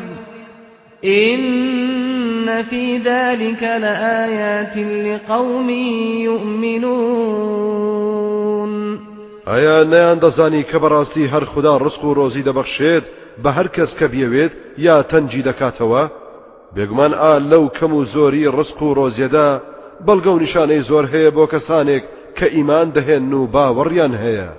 إن 1.04 2.62
في 2.62 2.98
ذلك 2.98 3.62
لآيات 3.62 4.76
لقوم 4.76 5.70
يؤمنون. 6.30 7.54
ئایا 9.46 9.84
نەیان 9.84 10.18
دەزانی 10.18 10.64
کە 10.70 10.76
بەڕاستی 10.78 11.28
هەر 11.32 11.44
خوددا 11.44 11.78
ڕسق 11.78 12.04
و 12.04 12.14
ڕۆزی 12.14 12.44
دەبەخشێت 12.48 13.04
بە 13.42 13.50
هەر 13.56 13.68
کەس 13.68 13.90
کە 13.98 14.06
بیەوێت 14.12 14.52
یا 14.78 15.02
تەنجی 15.02 15.42
دەکاتەوە 15.48 16.02
بێگومان 16.76 17.12
ئا 17.14 17.38
لەو 17.38 17.64
کەم 17.78 17.92
و 17.94 18.04
زۆری 18.04 18.48
ڕسق 18.56 18.82
و 18.82 18.94
ڕۆزیەدا 18.94 19.48
بەڵگە 20.06 20.26
و 20.26 20.38
نیشانەی 20.38 20.82
زۆر 20.88 21.04
کە 22.38 22.46
ئیمان 22.56 22.92
دەهێن 22.96 23.32
و 23.32 23.46
باوەڕیان 23.54 24.14
هەیە 24.24 24.50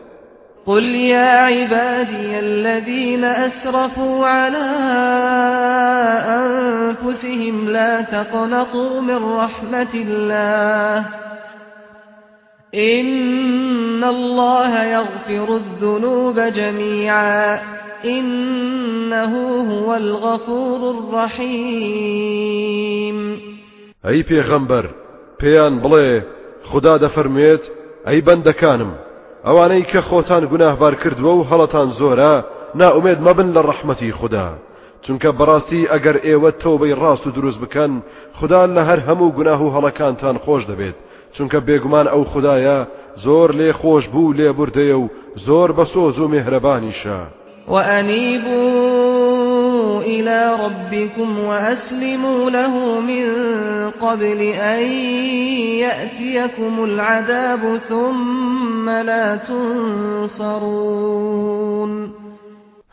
قل 0.66 0.84
يا 0.84 1.46
عبادي 1.46 2.40
الذين 2.40 3.24
أسرفوا 3.24 4.28
على 4.28 4.66
أنفسهم 6.40 7.70
لا 7.70 8.02
تقنطوا 8.02 9.02
من 9.02 9.38
رحمة 9.38 9.94
الله 9.94 11.06
إن 12.76 14.04
الله 14.04 14.84
يغفر 14.84 15.56
الذنوب 15.56 16.40
جميعا 16.40 17.60
إنه 18.06 19.62
هو 19.72 19.96
الغفور 19.96 20.92
الرحيم 20.98 22.46
أي 24.06 24.24
پیغمبر 24.24 24.90
پێیان 25.40 25.82
بڵێ 25.84 26.35
خدا 26.72 26.94
دەفەرمێت 27.04 27.64
ئەی 28.08 28.20
بەندەکانم 28.28 28.92
ئەوانەی 29.48 29.88
کە 29.92 30.02
خۆتان 30.10 30.44
گوناهبار 30.52 30.94
کردووە 31.02 31.34
و 31.36 31.48
هەڵەتان 31.50 31.90
زۆرە 32.00 32.34
ناومێت 32.80 33.20
مەبن 33.28 33.50
لە 33.56 33.62
ڕەحمەتی 33.68 34.16
خوددا. 34.20 34.48
چونکە 35.04 35.30
بەڕاستی 35.40 35.90
ئەگەر 35.92 36.18
ئێوە 36.28 36.52
تۆبەی 36.64 36.98
ڕاست 37.02 37.24
و 37.28 37.36
دروست 37.38 37.60
بکەن 37.64 37.92
خدا 38.40 38.62
لە 38.76 38.82
هەر 38.90 39.00
هەموو 39.08 39.34
گوناه 39.38 39.62
و 39.64 39.74
هەڵەکانتان 39.76 40.36
خۆش 40.44 40.64
دەبێت. 40.72 40.98
چونکە 41.36 41.60
بێگومان 41.68 42.08
ئەو 42.14 42.24
خدایە 42.32 42.78
زۆر 43.26 43.50
لێ 43.60 43.70
خۆش 43.80 44.04
بوو 44.14 44.36
لێ 44.38 44.50
بوردەیە 44.58 44.98
و 45.04 45.06
زۆر 45.46 45.70
بە 45.78 45.86
سۆز 45.94 46.16
و 46.20 46.32
مهرەبانیشە 46.34 47.20
وأنيبوا 47.74 49.35
إلى 50.06 50.58
ربكم 50.66 51.40
وأسلموا 51.40 52.50
له 52.50 53.00
من 53.00 53.26
قبل 53.92 54.42
أن 54.42 54.82
يأتيكم 55.86 56.84
العذاب 56.84 57.78
ثم 57.90 58.90
لا 58.90 59.36
تنصرون. 59.36 60.96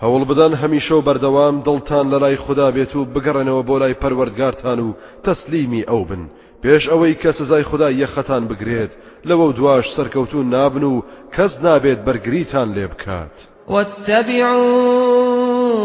هەوڵ 0.02 0.22
بدەن 0.30 0.52
هەمیشە 0.62 0.92
و 0.92 1.02
بەردەوام 1.08 1.56
دڵتان 1.66 2.06
لە 2.12 2.18
لای 2.22 2.36
خوددا 2.36 2.68
بێت 2.70 2.92
و 2.96 3.06
بگەڕێنەوە 3.14 3.62
بۆ 3.68 3.74
لای 3.82 3.94
پەروەردگارتان 4.02 4.78
و 4.80 4.94
تەسلیمی 5.24 5.86
ئەو 5.88 6.02
بن. 6.08 6.22
پێش 6.62 6.84
ئەوەی 6.88 7.14
کە 7.22 7.30
سزای 7.38 7.62
خوددا 7.62 7.88
یەخەتان 7.92 8.42
بگرێت 8.50 8.92
لەوە 9.28 9.46
دواش 9.58 9.86
سەرکەوتون 9.96 10.46
نابن 10.54 10.82
و 10.82 11.02
کەس 11.34 11.52
نابێت 11.64 12.00
بەرگریتان 12.06 12.68
لێ 12.76 12.86
بکات. 12.92 13.34
واتبعوا 13.68 15.21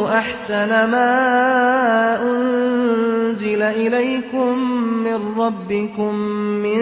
أحسن 0.07 0.91
ما 0.91 1.13
أنزل 2.21 3.61
إليكم 3.61 4.71
من 5.03 5.39
ربكم 5.39 6.15
من 6.65 6.81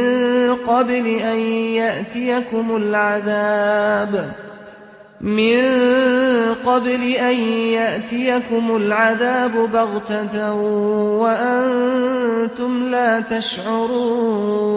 قبل 0.55 1.07
أن 1.07 1.39
يأتيكم 1.81 2.75
العذاب 2.75 4.31
من 5.21 5.63
قبل 6.65 7.01
أن 7.03 7.35
يأتيكم 7.79 8.75
العذاب 8.75 9.51
بغتة 9.51 10.53
وأنتم 11.21 12.84
لا 12.89 13.19
تشعرون. 13.21 14.76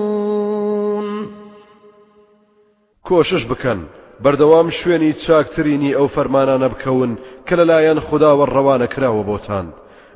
کۆشش 3.09 3.45
بکەن. 3.45 3.81
بەردەوام 4.25 4.69
شوێنی 4.71 5.13
چاکترینی 5.25 5.95
ئەو 5.95 6.07
فەرمانانە 6.15 6.69
بکەون 6.75 7.11
کە 7.49 7.55
لەلایەن 7.61 7.99
خداوە 8.07 8.45
ڕەوانە 8.55 8.89
کراوە 8.95 9.23
بۆتان. 9.31 9.67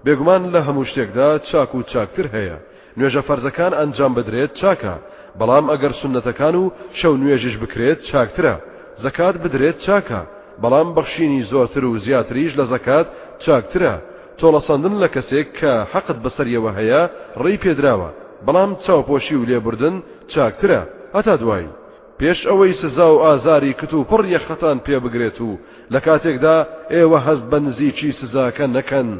بێگومان 0.04 0.42
لە 0.54 0.60
هەموو 0.66 0.88
شتێکدا 0.90 1.28
چاک 1.48 1.70
و 1.74 1.80
چاکتر 1.92 2.26
هەیە. 2.34 2.58
نوێژە 2.98 3.22
فەرزەکان 3.28 3.72
ئەنجام 3.78 4.12
بدرێت 4.18 4.52
چاکە. 4.60 4.94
بەڵام 5.38 5.66
ئەگەر 5.72 5.92
سنەتەکان 6.00 6.54
و 6.62 6.64
شەو 6.98 7.14
نوێژش 7.22 7.54
بکرێت 7.62 7.98
چاکترە. 8.08 8.54
زەکات 9.04 9.36
بدرێت 9.42 9.76
چاکە. 9.84 10.20
بەڵام 10.62 10.88
بەخشینی 10.96 11.46
زۆرتر 11.50 11.84
و 11.84 11.98
زیاتریش 12.04 12.52
لە 12.58 12.64
زەکات 12.72 13.06
چاکترە. 13.44 13.94
تۆڵەسەندن 14.38 14.94
لە 15.02 15.08
کەسێک 15.14 15.48
کە 15.58 15.72
حەقت 15.92 16.18
بەسەریەوە 16.24 16.70
هەیە 16.78 17.02
ڕێی 17.42 17.60
پێدراوە. 17.62 18.10
بەڵام 18.46 18.70
چاوپۆشی 18.84 19.36
و 19.38 19.46
لێبوردن 19.50 19.96
چاکترە. 20.32 20.80
هەتا 21.16 21.34
دوایی. 21.42 21.74
پێش 22.18 22.40
ئەوەی 22.50 22.72
سزا 22.80 23.08
و 23.14 23.22
ئازاری 23.24 23.72
کت 23.80 23.92
و 23.94 24.06
پڕ 24.10 24.22
یەخەتان 24.34 24.78
پێ 24.86 24.96
بگرێت 25.04 25.38
و 25.40 25.58
لە 25.92 26.00
کاتێکدا 26.06 26.56
ئێوە 26.94 27.18
هەست 27.26 27.44
بە 27.50 27.58
نزیکی 27.66 28.12
سزاکە 28.12 28.66
نەکەن. 28.76 29.10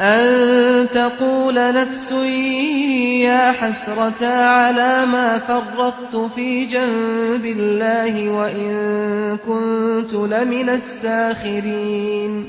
أن 0.00 0.88
تقول 0.88 1.54
نفس 1.54 2.12
يا 3.22 3.52
حسرة 3.52 4.26
على 4.26 5.06
ما 5.06 5.38
فرطت 5.38 6.30
في 6.34 6.66
جنب 6.66 7.44
الله 7.44 8.28
وإن 8.28 8.72
كنت 9.36 10.14
لمن 10.14 10.68
الساخرين 10.68 12.46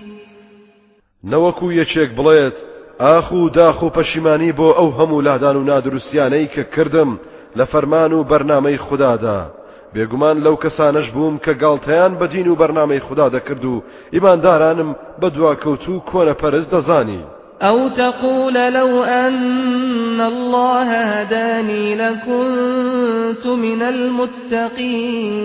نەوەکو 1.23 1.71
یەکێک 1.71 2.09
بڵێت 2.17 2.55
ئاخ 2.99 3.31
و 3.31 3.49
داخ 3.49 3.83
و 3.83 3.89
پەشیمانی 3.89 4.53
بۆ 4.53 4.73
ئەو 4.77 4.89
هەموو 4.99 5.21
لادان 5.21 5.55
و 5.55 5.63
نادروستیانەی 5.63 6.47
کە 6.55 6.75
کردم 6.75 7.19
لە 7.57 7.65
فەرمان 7.65 8.13
و 8.13 8.23
بەرنامەی 8.23 8.77
خوددادا 8.77 9.51
بێگومان 9.93 10.37
لەو 10.45 10.55
کەسانش 10.63 11.07
بووم 11.15 11.35
کە 11.45 11.53
گاڵتەیان 11.61 12.13
بەدین 12.19 12.47
و 12.47 12.55
بەرنامەی 12.61 13.05
خوددا 13.07 13.27
دەکرد 13.35 13.63
و 13.65 13.83
ئیماندارانم 14.13 14.95
بە 15.21 15.27
دواکەوت 15.35 15.83
و 15.89 16.03
کۆنەپەرز 16.09 16.65
دەزانی. 16.73 17.23
أو 17.61 17.89
تقول 17.89 18.53
لو 18.53 19.03
أن 19.03 20.21
الله 20.21 20.89
هداني 20.91 21.95
لكنت 21.95 23.45
من 23.45 23.81
المتقين 23.81 25.39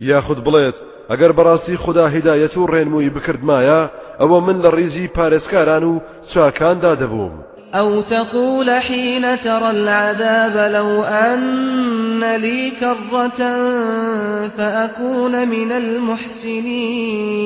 یاخود 0.00 0.38
بڵێت 0.44 0.74
ئەگەر 1.10 1.32
بەڕاستی 1.32 1.76
خدا 1.76 2.08
هدایەت 2.08 2.56
و 2.56 2.66
ڕێنمووی 2.66 3.10
بکردمایە 3.16 3.90
ئەوە 4.20 4.38
من 4.46 4.62
لە 4.62 4.70
ڕیزی 4.74 5.08
پارێزکاران 5.16 5.84
و 5.84 6.00
چاکاندا 6.32 6.94
دەبووم 6.94 7.53
أو 7.74 8.00
تقول 8.00 8.70
حين 8.70 9.22
ترى 9.22 9.70
العذاب 9.70 10.72
لو 10.72 11.02
أن 11.02 12.36
لي 12.36 12.70
كرة 12.70 13.38
فأكون 14.48 15.48
من 15.48 15.72
المحسنين. 15.72 17.44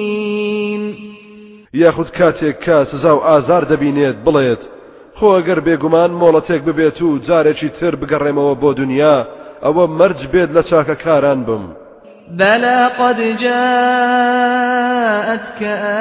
یاخود 1.74 2.06
کاتێک 2.08 2.64
کا 2.64 2.84
سزا 2.84 3.12
و 3.12 3.18
ئازار 3.18 3.64
دەبینێت 3.64 4.16
بڵێت 4.26 4.62
خۆ 5.18 5.28
ئەگەر 5.36 5.60
بێگومان 5.60 6.10
مۆڵەتێک 6.20 6.62
ببێت 6.68 7.02
و 7.02 7.18
تر 7.80 7.94
بگەڕێمەوە 7.96 8.54
بۆ 8.62 8.70
دنیا 8.76 9.16
ئەوە 9.62 9.84
مەرج 9.98 10.20
بێت 10.32 10.50
لە 10.56 10.62
چاکە 10.68 10.96
کاران 11.04 11.44
بم. 11.44 11.64
بلى 12.30 12.90
قد 12.98 13.16
جاءتك 13.40 13.62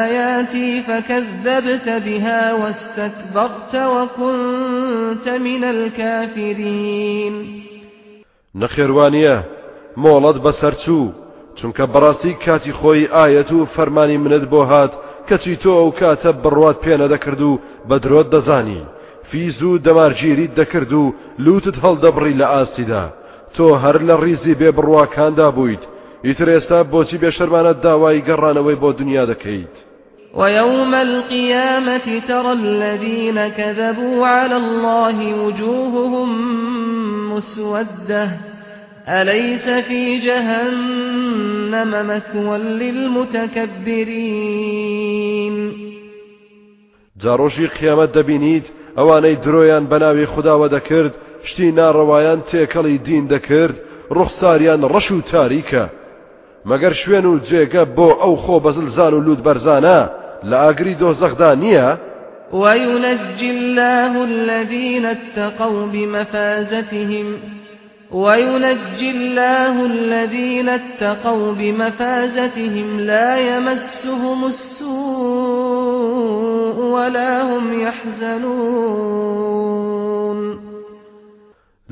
آياتي 0.03 0.81
فكذبت 0.81 1.89
بها 1.89 2.53
واستكبرت 2.53 3.75
وكنت 3.75 5.29
من 5.29 5.63
الكافرين. 5.63 7.33
نەخێوانە 8.55 9.37
مۆڵەت 10.03 10.37
بەسەرچوو 10.45 11.13
چونکە 11.57 11.83
بەڕاستی 11.93 12.33
کاتی 12.45 12.73
خۆی 12.79 13.09
ئاەت 13.15 13.49
و 13.51 13.65
فەرمانی 13.75 14.17
منت 14.17 14.45
بۆ 14.51 14.61
هات 14.71 14.91
کەچی 15.29 15.55
تۆ 15.63 15.71
ئەو 15.79 15.89
کاتە 15.99 16.31
بڕوات 16.43 16.77
پێنە 16.83 17.07
دەکرد 17.13 17.41
و 17.41 17.59
بە 17.89 17.97
درۆت 18.03 18.27
دەزانی. 18.33 18.83
فیز 19.29 19.55
لوتت 21.45 21.77
هەڵدەبڕی 21.83 22.37
لە 22.41 22.45
ئاستیدا. 22.53 23.05
تۆ 23.55 23.67
هەر 23.83 23.97
لە 24.07 24.15
ڕیزی 24.23 24.55
بێ 24.59 24.69
بڕواکاندا 24.77 25.47
بوویت. 25.55 25.83
ئیتر 26.23 26.47
ئێستا 26.49 26.83
بۆچی 26.91 27.17
بێشەرمانە 27.23 27.73
داوای 27.83 28.23
گەڕانەوەی 28.27 28.79
بۆ 28.81 28.89
دنیا 28.99 29.25
دەکەیت 29.25 29.75
ويوم 30.33 30.93
القيامة 30.93 32.07
ترى 32.27 32.51
الذين 32.51 33.47
كذبوا 33.47 34.27
على 34.27 34.55
الله 34.55 35.33
وجوههم 35.43 36.29
مسودة. 37.33 38.29
أليس 39.07 39.69
في 39.69 40.17
جهنم 40.17 42.07
مثوى 42.07 42.57
للمتكبرين؟ 42.57 43.47
جاڕۆژی 47.23 47.67
قیامەت 47.79 48.11
دەبینیت 48.17 48.65
ئەوانەی 48.97 49.35
درۆیان 49.45 49.85
بەناوی 49.91 50.25
خداوە 50.33 50.67
دەکرد 50.75 51.13
شتی 51.43 51.69
ناڕەوایان 51.71 52.39
تێکەڵی 52.49 52.97
دین 53.07 53.27
دەکرد 53.33 53.75
ڕوخساریان 54.11 54.81
ڕەش 54.93 55.07
و 55.11 55.21
تاریکە. 55.21 55.83
مەگەر 56.69 56.93
شوێن 57.01 57.25
و 57.25 57.39
جێگە 57.47 57.83
بۆ 57.97 58.09
ئەو 58.21 58.33
خۆ 58.43 58.55
بەزلزان 58.65 59.13
و 59.13 59.23
لوود 59.25 59.41
بەرزانە 59.47 59.99
لە 60.49 60.57
ئاگری 60.63 60.95
دۆزەخدا 61.01 61.51
نییە؟ 61.63 61.89
وينجي 62.53 63.49
الله 63.51 64.13
الذين 64.23 65.05
اتقوا 65.05 65.85
بمفازتهم 65.93 67.27
وينجي 68.11 69.11
الله 69.11 69.85
الذين 69.85 70.69
اتقوا 70.69 71.53
بمفازتهم 71.53 72.99
لا 72.99 73.37
يمسهم 73.37 74.45
السوء 74.45 74.87
ولا 76.95 77.41
هم 77.41 77.81
يحزنون. 77.81 79.07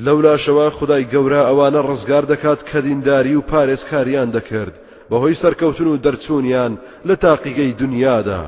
لەولا 0.04 0.36
شەوە 0.44 0.66
خدای 0.78 1.08
گەورە 1.12 1.40
ئەوانە 1.48 1.80
ڕزگار 1.88 2.24
دەکات 2.32 2.60
کە 2.68 2.78
دینداری 2.86 3.34
و 3.36 3.46
پارێزکاریان 3.50 4.30
دەکرد. 4.36 4.74
بەهۆی 5.10 5.38
سەرکەوتن 5.42 5.88
و 5.90 6.00
دەرچوونیان 6.04 6.72
لە 7.08 7.14
تاقیگەی 7.24 7.76
دنیادا. 7.82 8.42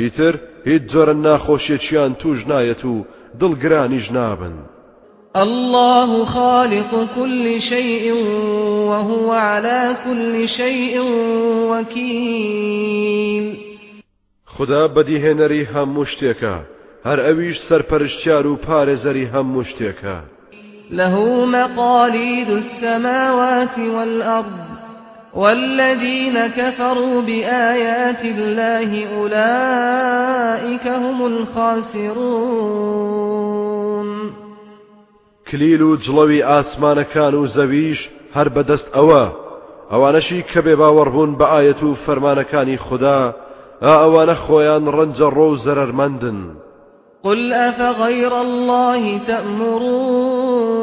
ئیتر 0.00 0.34
هیچ 0.68 0.82
جۆرە 0.92 1.14
ناخۆشیێکیان 1.26 2.12
توش 2.20 2.40
نایەت 2.50 2.82
و 2.84 2.94
دڵگرانیش 3.40 4.06
نابن. 4.12 4.56
الله 5.44 6.24
خالق 6.24 6.92
كل 7.14 7.60
شيء 7.60 8.12
وهو 8.90 9.32
على 9.32 9.96
كل 10.04 10.48
شيء 10.48 11.00
وكيل. 11.70 13.46
خدا 14.46 14.88
بەدیهێنەری 14.94 15.62
هەموو 15.74 16.04
شتێکە. 16.12 16.56
هەر 17.06 17.18
ئەویش 17.26 17.58
سەرپەرشتیار 17.68 18.46
و 18.46 18.58
پارێزەری 18.66 19.26
هەموو 19.34 19.64
شتێکە. 19.70 20.18
له 20.90 21.44
مقاليد 21.44 22.50
السماوات 22.50 23.78
والأرض 23.78 24.70
والذين 25.34 26.46
كفروا 26.46 27.20
بآيات 27.20 28.24
الله 28.24 29.06
أولئك 29.18 30.86
هم 30.86 31.26
الخاسرون. 31.26 32.80
کلیل 35.50 35.82
و 35.82 35.96
جڵەوی 35.96 36.42
ئاسمانەکان 36.42 37.34
و 37.34 37.46
زەویش 37.46 38.08
هەر 38.34 38.48
بەدەست 38.48 38.88
ئەوە. 38.94 39.32
ئەوانەشی 39.90 40.42
کە 40.50 40.60
بێ 40.64 40.74
باوەڕبوون 40.80 41.30
بە 41.38 41.46
ئاەت 41.52 41.82
و 41.82 41.94
فەرمانەکانی 42.06 42.78
خوددا 42.78 43.34
ئا 43.82 43.94
ئەوانە 44.02 44.34
خۆیان 44.44 44.84
ڕەنجە 44.96 45.28
ڕۆ 45.36 45.48
قل 47.24 47.52
أفغير 47.52 48.40
الله 48.40 49.18
تأمروني 49.26 50.79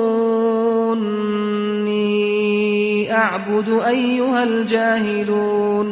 أعبد 3.24 3.70
أيها 3.94 4.44
الجاهلون. 4.44 5.90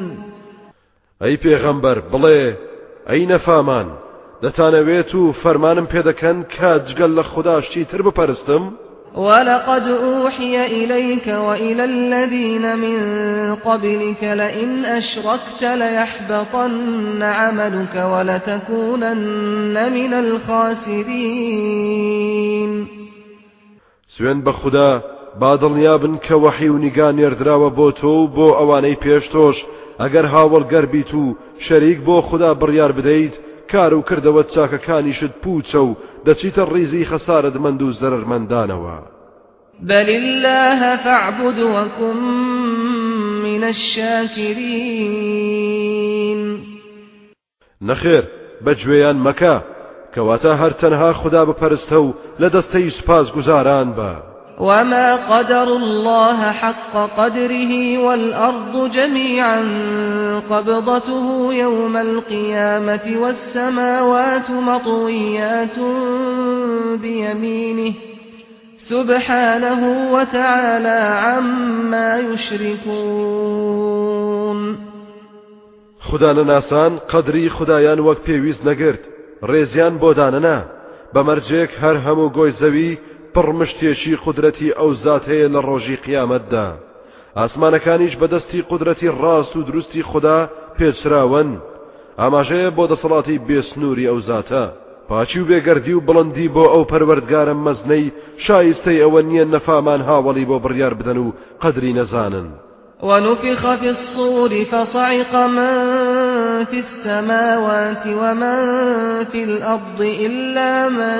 ئەی 1.21 1.35
پێغەمبەر 1.43 1.97
بڵێ 2.11 2.41
ئەی 3.09 3.23
نەفامان 3.31 3.87
دەتانەوێت 4.43 5.11
و 5.15 5.23
فەرمانم 5.41 5.87
پێدەکەن 5.93 6.37
کە 6.55 6.71
جگەل 6.87 7.11
لە 7.17 7.23
خودداشتی 7.31 7.83
تر 7.91 8.01
بپەرستم؟ 8.01 8.63
ولقد 9.15 9.87
أوحي 9.87 10.65
إليك 10.65 11.27
وإلى 11.27 11.83
الذين 11.83 12.65
من 12.75 12.99
قبلك 13.55 14.23
لئن 14.23 14.85
أشركت 14.85 15.63
ليحبطن 15.63 17.23
عملك 17.23 17.95
ولتكونن 17.95 19.75
من 19.91 20.13
الخاسرين. 20.13 21.65
سوێن 24.17 24.39
بە 24.45 24.51
با 25.39 25.57
دڵنیابن 25.57 26.15
کە 26.25 26.35
وەحی 26.43 26.69
و 26.69 26.77
نیگان 26.77 27.15
نێردراوە 27.19 27.69
بۆ 27.77 27.87
تۆ 27.99 28.03
و 28.03 28.27
بۆ 28.35 28.47
ئەوانەی 28.59 28.99
پێش 29.03 29.25
تۆش 29.33 29.57
ئەگەر 30.01 30.25
هاوڵگەر 30.33 30.85
بیت 30.93 31.11
و 31.13 31.35
شەریک 31.65 31.99
بۆ 32.07 32.17
خوددا 32.27 32.51
بڕیار 32.61 32.91
بدەیت 32.97 33.35
کار 33.71 33.93
و 33.93 34.05
کردەوە 34.09 34.43
چاکەکانیشت 34.53 35.33
پوچە 35.43 35.81
و 35.87 35.95
دەچیتە 36.25 36.63
ڕیزی 36.73 37.07
خەسارت 37.11 37.55
مند 37.63 37.81
و 37.81 37.93
زەرمەندانەوە 37.99 38.97
بل 39.81 40.09
الله 40.09 40.97
فاعبد 40.97 41.59
وكن 41.59 42.17
من 43.43 43.63
الشاكرين 43.63 45.25
نەخێر 47.81 48.23
بەگوێیان 48.65 49.17
مەکە 49.27 49.55
کەواتە 50.13 50.51
هەر 50.61 50.73
تەنها 50.81 51.11
خوددا 51.13 51.45
بپەرستە 51.45 51.97
و 52.05 52.13
لە 52.39 52.47
دەستەی 52.55 52.89
سپاس 52.89 53.31
گوزاران 53.31 53.89
بە. 53.97 54.34
وما 54.59 55.15
قدر 55.15 55.63
الله 55.63 56.51
حق 56.51 56.97
قدره 57.17 57.97
والأرض 57.97 58.91
جميعا 58.91 59.61
قبضته 60.49 61.53
يوم 61.53 61.97
القيامة 61.97 63.15
والسماوات 63.21 64.51
مطويات 64.51 65.79
بيمينه 67.01 67.93
سبحانه 68.77 70.11
وتعالى 70.13 70.99
عما 71.25 72.19
يشركون 72.19 73.65
خدا 75.99 76.33
ناسان 76.33 76.97
قدری 76.97 77.49
خدایان 77.49 77.99
وەک 77.99 78.17
پێویست 78.27 78.65
نەگرت 78.65 79.03
ڕێزیان 79.43 79.93
بۆ 80.01 80.13
بەمەرجێک 81.15 81.71
هەر 81.81 81.97
هەموو 82.05 82.33
گۆی 82.37 82.51
زەوی 82.61 82.91
پڕمشتێکی 83.35 84.19
قدرەتی 84.25 84.75
ئەو 84.79 84.91
زات 85.03 85.23
هەیە 85.31 85.47
لە 85.53 85.61
ڕۆژی 85.67 86.01
قیامەتدا. 86.05 86.67
ئاسمانەکانیش 87.39 88.13
بەدەستی 88.21 88.65
قدرەتی 88.71 89.15
ڕاست 89.21 89.53
و 89.55 89.65
دروستی 89.69 90.03
خدا 90.11 90.39
پێچراون. 90.77 91.49
ئاماژەیە 92.21 92.69
بۆ 92.77 92.83
دەسەڵاتی 92.91 93.41
بێسنووری 93.47 94.09
ئەو 94.09 94.19
زاتە 94.27 94.63
پاچی 95.09 95.39
و 95.39 95.47
بێگەردی 95.49 95.93
و 95.95 96.05
بڵندی 96.07 96.47
بۆ 96.55 96.65
ئەو 96.73 96.83
پەروەردگارە 96.91 97.53
مەزنەی 97.65 98.13
شایستەی 98.45 99.01
ئەوە 99.03 99.21
نییە 99.29 99.45
نەفامان 99.53 100.01
هاوڵی 100.09 100.45
بۆ 100.49 100.57
بڕیار 100.63 100.93
بدەن 100.99 101.17
و 101.17 101.33
قدری 101.63 101.93
نەزانن. 101.99 102.47
ونفخ 103.03 103.61
في 103.79 103.87
الصور 103.87 104.51
فصعق 104.71 105.35
من 105.35 106.14
في 106.63 106.79
السماوات 106.79 108.07
ومن 108.07 108.59
في 109.31 109.43
الأرض 109.43 110.01
إلا 110.01 110.89
من 110.89 111.17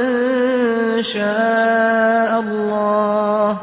شاء 1.03 2.39
الله. 2.39 3.57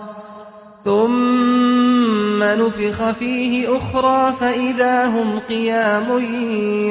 ثم 0.84 2.42
نفخ 2.42 3.10
فيه 3.10 3.76
أخرى 3.76 4.32
فإذا 4.40 5.06
هم 5.06 5.38
قيام 5.48 6.18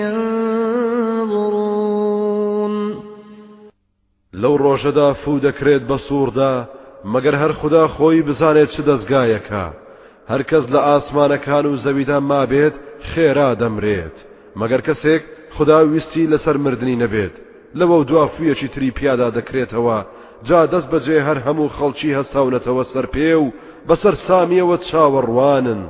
ينظرون. 0.02 1.82
لو 4.34 4.58
دەکرێت 5.40 5.84
بە 5.90 5.98
سووردا 5.98 6.54
مەگەر 7.06 7.36
هەر 7.36 7.52
خدا 7.52 7.88
خۆی 7.88 8.24
بزانێت 8.28 8.70
چ 8.76 8.78
دەستگایەکە. 8.82 9.66
هەرکەس 10.32 10.66
لە 10.74 10.80
ئاسمانەکان 10.88 11.66
و 11.66 11.76
زەویدا 11.76 12.20
مابێت 12.20 12.76
خێرا 13.12 13.56
دەمرێت. 13.62 14.31
مەگەر 14.60 14.82
کەسێک 14.88 15.24
خدا 15.56 15.80
ویستی 15.92 16.30
لەسەر 16.32 16.58
مردنی 16.66 17.02
نەبێت. 17.04 17.36
لەوە 17.80 18.06
دوافویەکی 18.10 18.68
تری 18.74 18.92
پیادا 18.92 19.28
دەکرێتەوە. 19.38 20.00
جا 20.48 20.62
دەست 20.74 20.90
بەجێ 20.92 21.18
هەر 21.28 21.38
هەموو 21.46 21.74
خەڵکی 21.78 22.16
هەستاونەتەوە 22.20 22.84
سەر 22.94 23.06
پێ 23.14 23.32
و 23.44 23.46
بەسەر 23.88 24.16
سامیەوە 24.28 24.78
چاوەڕوانن. 24.88 25.82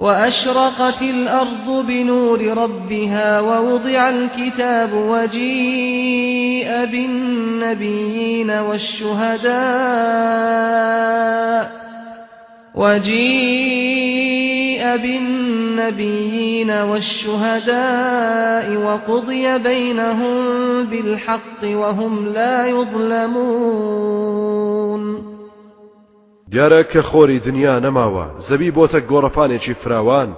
وأشرقت 0.00 1.00
الأرض 1.02 1.66
بنور 1.88 2.40
ربها 2.62 3.40
ووضع 3.40 4.08
الكتاب 4.08 4.90
وجيء 5.12 6.70
بالنبيين 6.92 8.50
والشهداء. 8.50 9.56
وجيء 12.74 13.95
بالنبيين 14.96 16.70
والشهداء 16.70 18.66
وقضي 18.86 19.58
بينهم 19.58 20.36
بالحق 20.84 21.62
وهم 21.64 22.26
لا 22.26 22.66
يظلمون. 22.66 24.16
دیارە 26.52 26.82
کە 26.92 27.00
خۆری 27.10 27.38
دنیا 27.46 27.74
نەماوە 27.80 28.26
زەوی 28.48 28.70
بۆتە 28.76 29.00
گۆڕەپانێکی 29.10 29.74
فراوان 29.82 30.30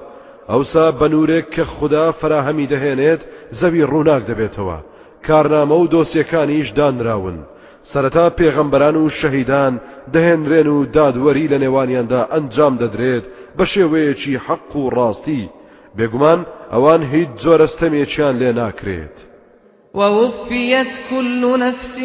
ئەوسا 0.48 0.86
بەنورێک 1.00 1.46
کە 1.54 1.64
خوددا 1.74 2.06
فراهەمی 2.20 2.70
دەهێنێت 2.72 3.20
زەوی 3.60 3.88
ڕووناک 3.90 4.22
دەبێتەوە. 4.30 4.78
کارنامە 5.26 5.76
و 5.78 5.90
دۆسیەکانیش 5.94 6.68
دانراون. 6.78 7.38
سەرەتا 7.92 8.26
پێغەمبەران 8.38 8.96
و 8.96 9.08
شەهیدان 9.18 9.74
دەهێنرێن 10.14 10.68
و 10.74 10.78
دادوەری 10.96 11.50
لە 11.52 11.58
نێوانیاندا 11.64 12.22
ئەنجام 12.32 12.74
دەدرێت 12.82 13.24
بە 13.58 13.64
شێوەیەکی 13.72 14.40
حەق 14.46 14.72
و 14.76 14.90
ڕاستی. 14.96 15.44
بێگومان 15.96 16.40
ئەوان 16.72 17.02
هیچ 17.12 17.30
جۆرەستەمێکیان 17.42 18.34
لێ 18.40 18.50
ناکرێت. 18.60 19.16
ووفيت 19.94 20.92
كل 21.10 21.58
نفس 21.58 21.98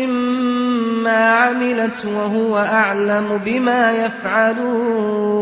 ما 1.03 1.21
عملت 1.43 2.05
وهو 2.05 2.57
أعلم 2.57 3.27
بما 3.45 3.91
يفعلون 3.91 5.33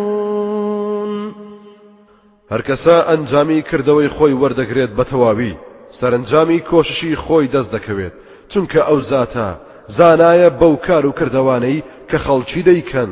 هەرکەسا 2.51 2.97
ئەنجامی 3.09 3.61
کردەوەی 3.69 4.13
خۆی 4.15 4.37
وەردەگرێت 4.41 4.91
بە 4.97 5.03
تەواوی. 5.11 5.53
سەرنجامی 5.99 6.59
کۆششی 6.69 7.15
خۆی 7.23 7.51
دەست 7.53 7.71
دەکەوێت. 7.75 8.15
چونکە 8.51 8.79
ئەو 8.87 8.99
زاتە 9.11 9.49
زانایە 9.97 10.49
بەو 10.59 10.75
کار 10.87 11.05
و 11.05 11.11
کردوانەی 11.19 11.83
کە 12.09 12.17
خەڵکی 12.25 12.61
دەیکەن. 12.69 13.11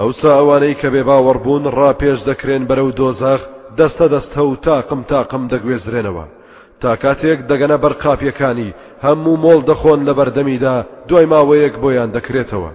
ئەوسا 0.00 0.30
ئەوانەی 0.38 0.78
کە 0.80 0.88
بێ 0.94 1.02
باوەڕبوون 1.08 1.64
ڕاپێش 1.78 2.18
دەکرێن 2.28 2.62
بەرەو 2.68 2.90
دۆزاخ 2.98 3.40
دەستە 3.78 4.06
دەستە 4.14 4.42
و 4.50 4.54
تاقم 4.66 5.02
تاقم 5.10 5.42
دەگوێزرێنەوە. 5.52 6.24
تا 6.80 6.90
کاتێک 7.02 7.40
دەگەنە 7.50 7.76
بەر 7.82 7.94
قاپیەکانی 8.02 8.74
هەموو 9.06 9.40
مۆڵ 9.44 9.60
دەخۆن 9.70 10.00
لە 10.08 10.12
بەردەمیدا 10.18 10.76
دوای 11.08 11.30
ماوەیەک 11.32 11.74
بۆیان 11.82 12.10
دەکرێتەوە. 12.16 12.70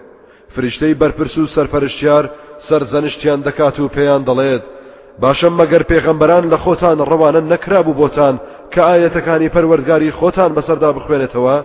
فریشتەی 0.54 0.98
بەرپرس 1.02 1.36
و 1.38 1.52
سەرپەرشتیار 1.56 2.26
سەرزەنشتیان 2.68 3.40
دەکات 3.48 3.78
و 3.80 3.92
پێیان 3.96 4.22
دەڵێت 4.30 4.64
باشم 5.22 5.54
مەگەر 5.60 5.84
پێغەمبەران 5.92 6.46
لە 6.52 6.58
خۆتان 6.64 6.98
ڕەوانە 7.10 7.42
نەکرابوو 7.52 7.98
بۆتان 8.02 8.36
کە 8.74 8.82
ئاەتەکانی 8.88 9.54
پەروەردگاری 9.56 10.16
خۆتان 10.20 10.52
بەسەردا 10.58 10.90
بخوێنێتەوە 10.98 11.58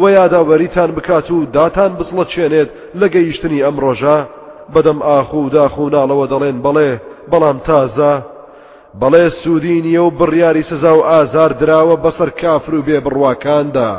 و 0.00 0.04
یاداوەریتان 0.16 0.90
بکات 0.96 1.30
و 1.30 1.46
داتان 1.56 1.92
بسڵە 1.98 2.24
چێنێت 2.32 2.68
لە 3.00 3.06
گەیشتنی 3.14 3.64
ئەم 3.64 3.76
ڕۆژە. 3.84 4.18
بەدەم 4.74 4.98
ئاخ 5.02 5.34
و 5.34 5.48
داخ 5.56 5.78
و 5.78 5.90
ناڵەوە 5.94 6.26
دەڵێن 6.32 6.58
بەڵێ 6.64 6.90
بەڵام 7.30 7.58
تازە 7.68 8.14
بەڵێ 9.00 9.24
سوودی 9.40 9.82
نیە 9.86 10.02
و 10.06 10.14
بڕیاری 10.18 10.62
سزا 10.70 10.92
و 10.96 11.06
ئازار 11.10 11.52
دراوە 11.60 11.96
بەسەر 12.04 12.30
کافر 12.40 12.74
و 12.74 12.82
بێ 12.86 12.98
بڕواکاندا 13.04 13.92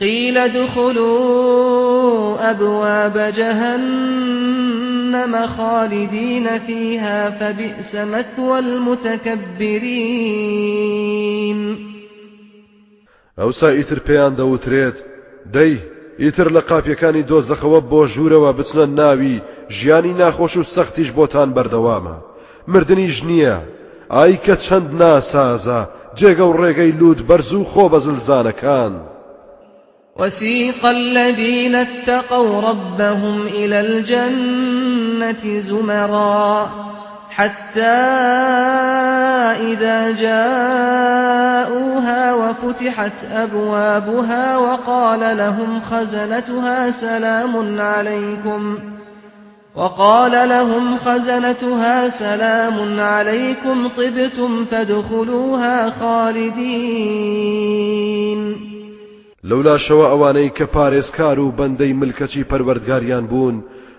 قيل 0.00 0.36
ادخلوا 0.38 1.12
أبواب 2.50 3.18
جهنم 3.36 4.66
خالدين 5.46 6.58
فيها 6.58 7.30
فبئس 7.30 7.94
مثوى 7.94 8.58
المتكبرين 8.58 10.02
ئەوسا 13.38 13.68
ئیتر 13.68 13.98
پێیان 13.98 14.32
دەوترێت 14.40 14.96
دەی 15.54 15.74
ئیتر 16.22 16.48
لە 16.56 16.62
قاپیەکانی 16.68 17.26
دۆزەخەوە 17.30 17.80
بۆ 17.90 18.00
ژوورەوە 18.12 18.50
بچنە 18.58 18.86
ناوی 18.98 19.42
ژیانی 19.76 20.14
ناخۆش 20.20 20.54
و 20.56 20.68
سەختیش 20.74 21.08
بۆتان 21.16 21.48
بەردەوامە. 21.56 22.16
مردنیش 22.72 23.16
نییە. 23.28 23.56
ئای 24.16 24.36
کە 24.44 24.54
چەند 24.64 24.88
ناسازە 25.00 25.80
جێگە 26.18 26.44
و 26.48 26.56
ڕێگەی 26.60 26.96
لود 27.00 27.18
بەرز 27.28 27.50
و 27.54 27.64
خۆ 27.72 27.84
بەزلزانەکان 27.92 28.94
وسيق 30.20 30.84
الذين 30.84 31.74
اتقوا 31.74 32.60
ربهم 32.70 33.46
إلى 33.46 33.76
الجنة 33.86 35.60
زمرا 35.60 36.68
حتى 37.36 38.02
إذا 39.72 40.10
جاءوها 40.10 41.52
وفتحت 42.34 43.24
أبوابها 43.32 44.56
وقال 44.56 45.36
لهم 45.36 45.80
خزنتها 45.80 46.90
سلام 46.90 47.80
عليكم 47.80 48.78
وقال 49.76 50.48
لهم 50.48 50.98
خزنتها 50.98 52.08
سلام 52.08 53.00
عليكم 53.00 53.88
طبتم 53.88 54.64
فادخلوها 54.64 55.90
خالدين. 55.90 57.42
لولا 59.44 59.78
شەوە 59.78 60.06
ئەوانەی 60.12 60.50
کە 60.58 60.66
پارێزکار 60.74 61.38
و 61.38 61.52
بەندەی 61.58 61.92
ملکەچی 62.00 62.44
پەروەردگاریان 62.50 63.26
بوون 63.30 63.56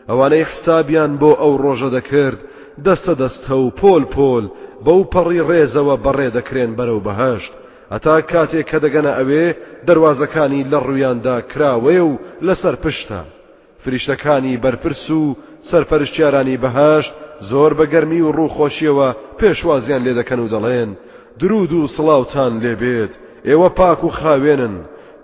ئەوانەی 0.09 0.45
حسابیان 0.51 1.17
بۆ 1.21 1.31
ئەو 1.41 1.53
ڕۆژە 1.63 1.89
دەکرد 1.97 2.39
دەستە 2.85 3.13
دەستە 3.21 3.55
و 3.63 3.69
پۆل 3.79 4.03
پۆل 4.15 4.45
بەو 4.85 5.01
پەڕی 5.13 5.45
ڕێزەوە 5.49 5.95
بەڕێ 6.05 6.29
دەکرێن 6.37 6.71
بەرەو 6.77 7.03
بەهشت. 7.07 7.53
ئەتا 7.91 8.15
کاتێک 8.31 8.65
کە 8.69 8.77
دەگەنە 8.85 9.11
ئەوێ 9.17 9.45
دەواازەکانی 9.87 10.67
لە 10.71 10.79
ڕوویاندا 10.85 11.37
کراوێ 11.51 11.99
و 12.09 12.11
لەسەر 12.47 12.75
پشتە. 12.83 13.21
فریشتەکانی 13.83 14.59
بەرپرس 14.63 15.05
و 15.19 15.35
سەرپەرشتیارانی 15.69 16.61
بەهشت 16.63 17.13
زۆر 17.49 17.71
بەگەرمی 17.79 18.21
و 18.23 18.33
ڕووخۆشیەوە 18.37 19.09
پێشوازیان 19.39 20.01
لێ 20.05 20.13
دەکەن 20.19 20.39
و 20.41 20.51
دەڵێن. 20.53 20.91
درود 21.41 21.71
و 21.73 21.87
سڵاوتان 21.95 22.53
لێبێت 22.63 23.13
ئێوە 23.47 23.69
پاک 23.79 23.99
و 24.03 24.09
خاوێنن. 24.19 24.75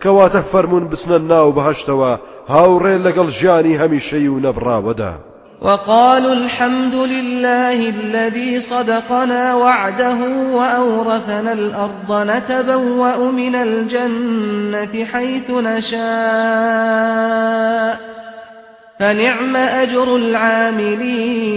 کەواتە 0.02 0.42
فەرمونون 0.52 0.90
بچنە 0.92 1.18
ناو 1.32 1.56
بەهشتەوە 1.58 2.12
هاوڕێ 2.54 2.96
لەگەڵ 3.06 3.28
ژیانی 3.38 3.80
هەمیشەی 3.82 4.28
و 4.32 4.42
نەبراوەدا 4.46 5.14
وقالوا 5.62 6.34
الحمد 6.34 6.96
لله 6.96 7.90
الذي 7.90 8.60
صدقنا 8.60 9.56
وعده 9.56 10.18
وأورثنا 10.56 11.54
الأرض 11.54 12.12
نتبوأ 12.12 13.32
من 13.32 13.56
الجنة 13.56 15.06
حيث 15.06 15.52
نشاء 15.52 16.00
فنعم 19.00 19.56
أجر 19.56 20.16
العاملين. 20.16 21.50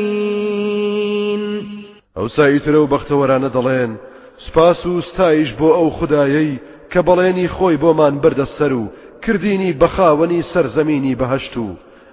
ئەو 2.17 2.29
سایترە 2.29 2.79
و 2.83 2.87
بەختەوەرانە 2.87 3.51
دەڵێن 3.55 3.91
سپاس 4.39 4.87
و 4.87 5.01
ستایش 5.01 5.53
بۆ 5.53 5.69
ئەو 5.79 5.91
خدایەی 5.91 6.61
کە 6.93 7.01
بەڵێنی 7.07 7.49
خۆی 7.55 7.77
بۆمان 7.83 8.15
بردە 8.23 8.47
سەر 8.59 8.73
و 8.73 8.89
کردینی 9.23 9.77
بەخاوەنی 9.81 10.43
سەرزەمینی 10.53 11.19
بەهشت 11.21 11.57
و 11.57 11.67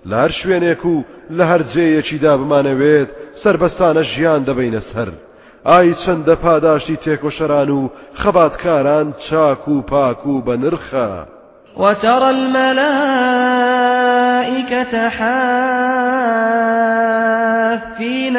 هەر 0.07 0.31
شوێنێک 0.39 0.85
و 0.85 1.03
لە 1.37 1.43
هەر 1.51 1.61
جێیەکیدا 1.73 2.33
بمانەوێت 2.39 3.09
سربەستانە 3.41 4.03
ژیان 4.11 4.41
دەبینە 4.45 4.81
سەر. 4.91 5.09
ئای 5.65 5.93
چەندە 5.93 6.35
پاداشتی 6.43 6.97
تێکۆشەران 7.03 7.69
و 7.69 7.89
خەباتکاران 8.21 9.07
چاک 9.25 9.67
و 9.67 9.81
پاک 9.81 10.27
و 10.27 10.41
بە 10.45 10.55
نرخە 10.63 11.27
وترى 11.77 12.29
الملائكة 12.37 13.09
حافين 15.17 16.17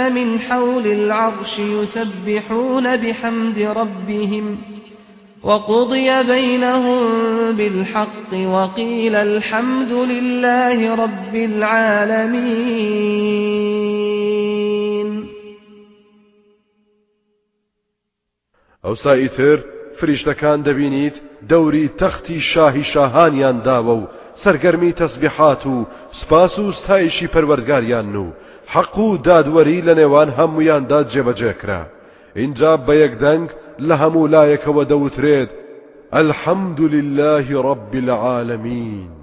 من 0.08 0.38
حول 0.38 0.86
العرش 0.86 1.58
يسبحون 1.58 2.96
بحمد 2.96 3.58
ربهم. 3.58 4.58
وقضي 5.44 6.22
بينهم 6.22 7.02
بالحق 7.56 8.32
وقيل 8.32 9.14
الحمد 9.14 9.92
لله 9.92 10.94
رب 10.94 11.34
العالمين. 11.34 12.90
ئەو 18.84 18.94
سایتر 18.94 19.58
فریشتەکان 20.00 20.62
دەبینیت 20.62 21.16
دەوری 21.50 21.90
تەختی 22.00 22.40
شاهی 22.40 22.82
شاهانیان 22.82 23.62
داوە 23.62 23.94
و 24.00 24.08
سەرگەرمی 24.44 24.92
تەسبیحات 25.00 25.66
و 25.66 25.86
سپاس 26.12 26.58
و 26.58 26.72
ستایشی 26.72 27.28
پەروەردگاریان 27.28 28.16
و 28.16 28.32
حەق 28.74 28.98
و 28.98 29.18
دادوەری 29.18 29.82
لە 29.86 29.94
نێوان 30.00 30.28
هەمویاندا 30.38 31.00
جێبەجێکرا. 31.12 31.82
اینجا 32.36 32.72
بە 32.86 32.94
یەکدەنگ 33.02 33.48
لە 33.88 33.94
هەموو 34.02 34.30
لایەکەوە 34.34 34.84
دەوترێت 34.92 35.50
الحەمد 36.12 36.80
لله 36.80 37.46
رب 37.70 37.92
العالمین 37.94 39.19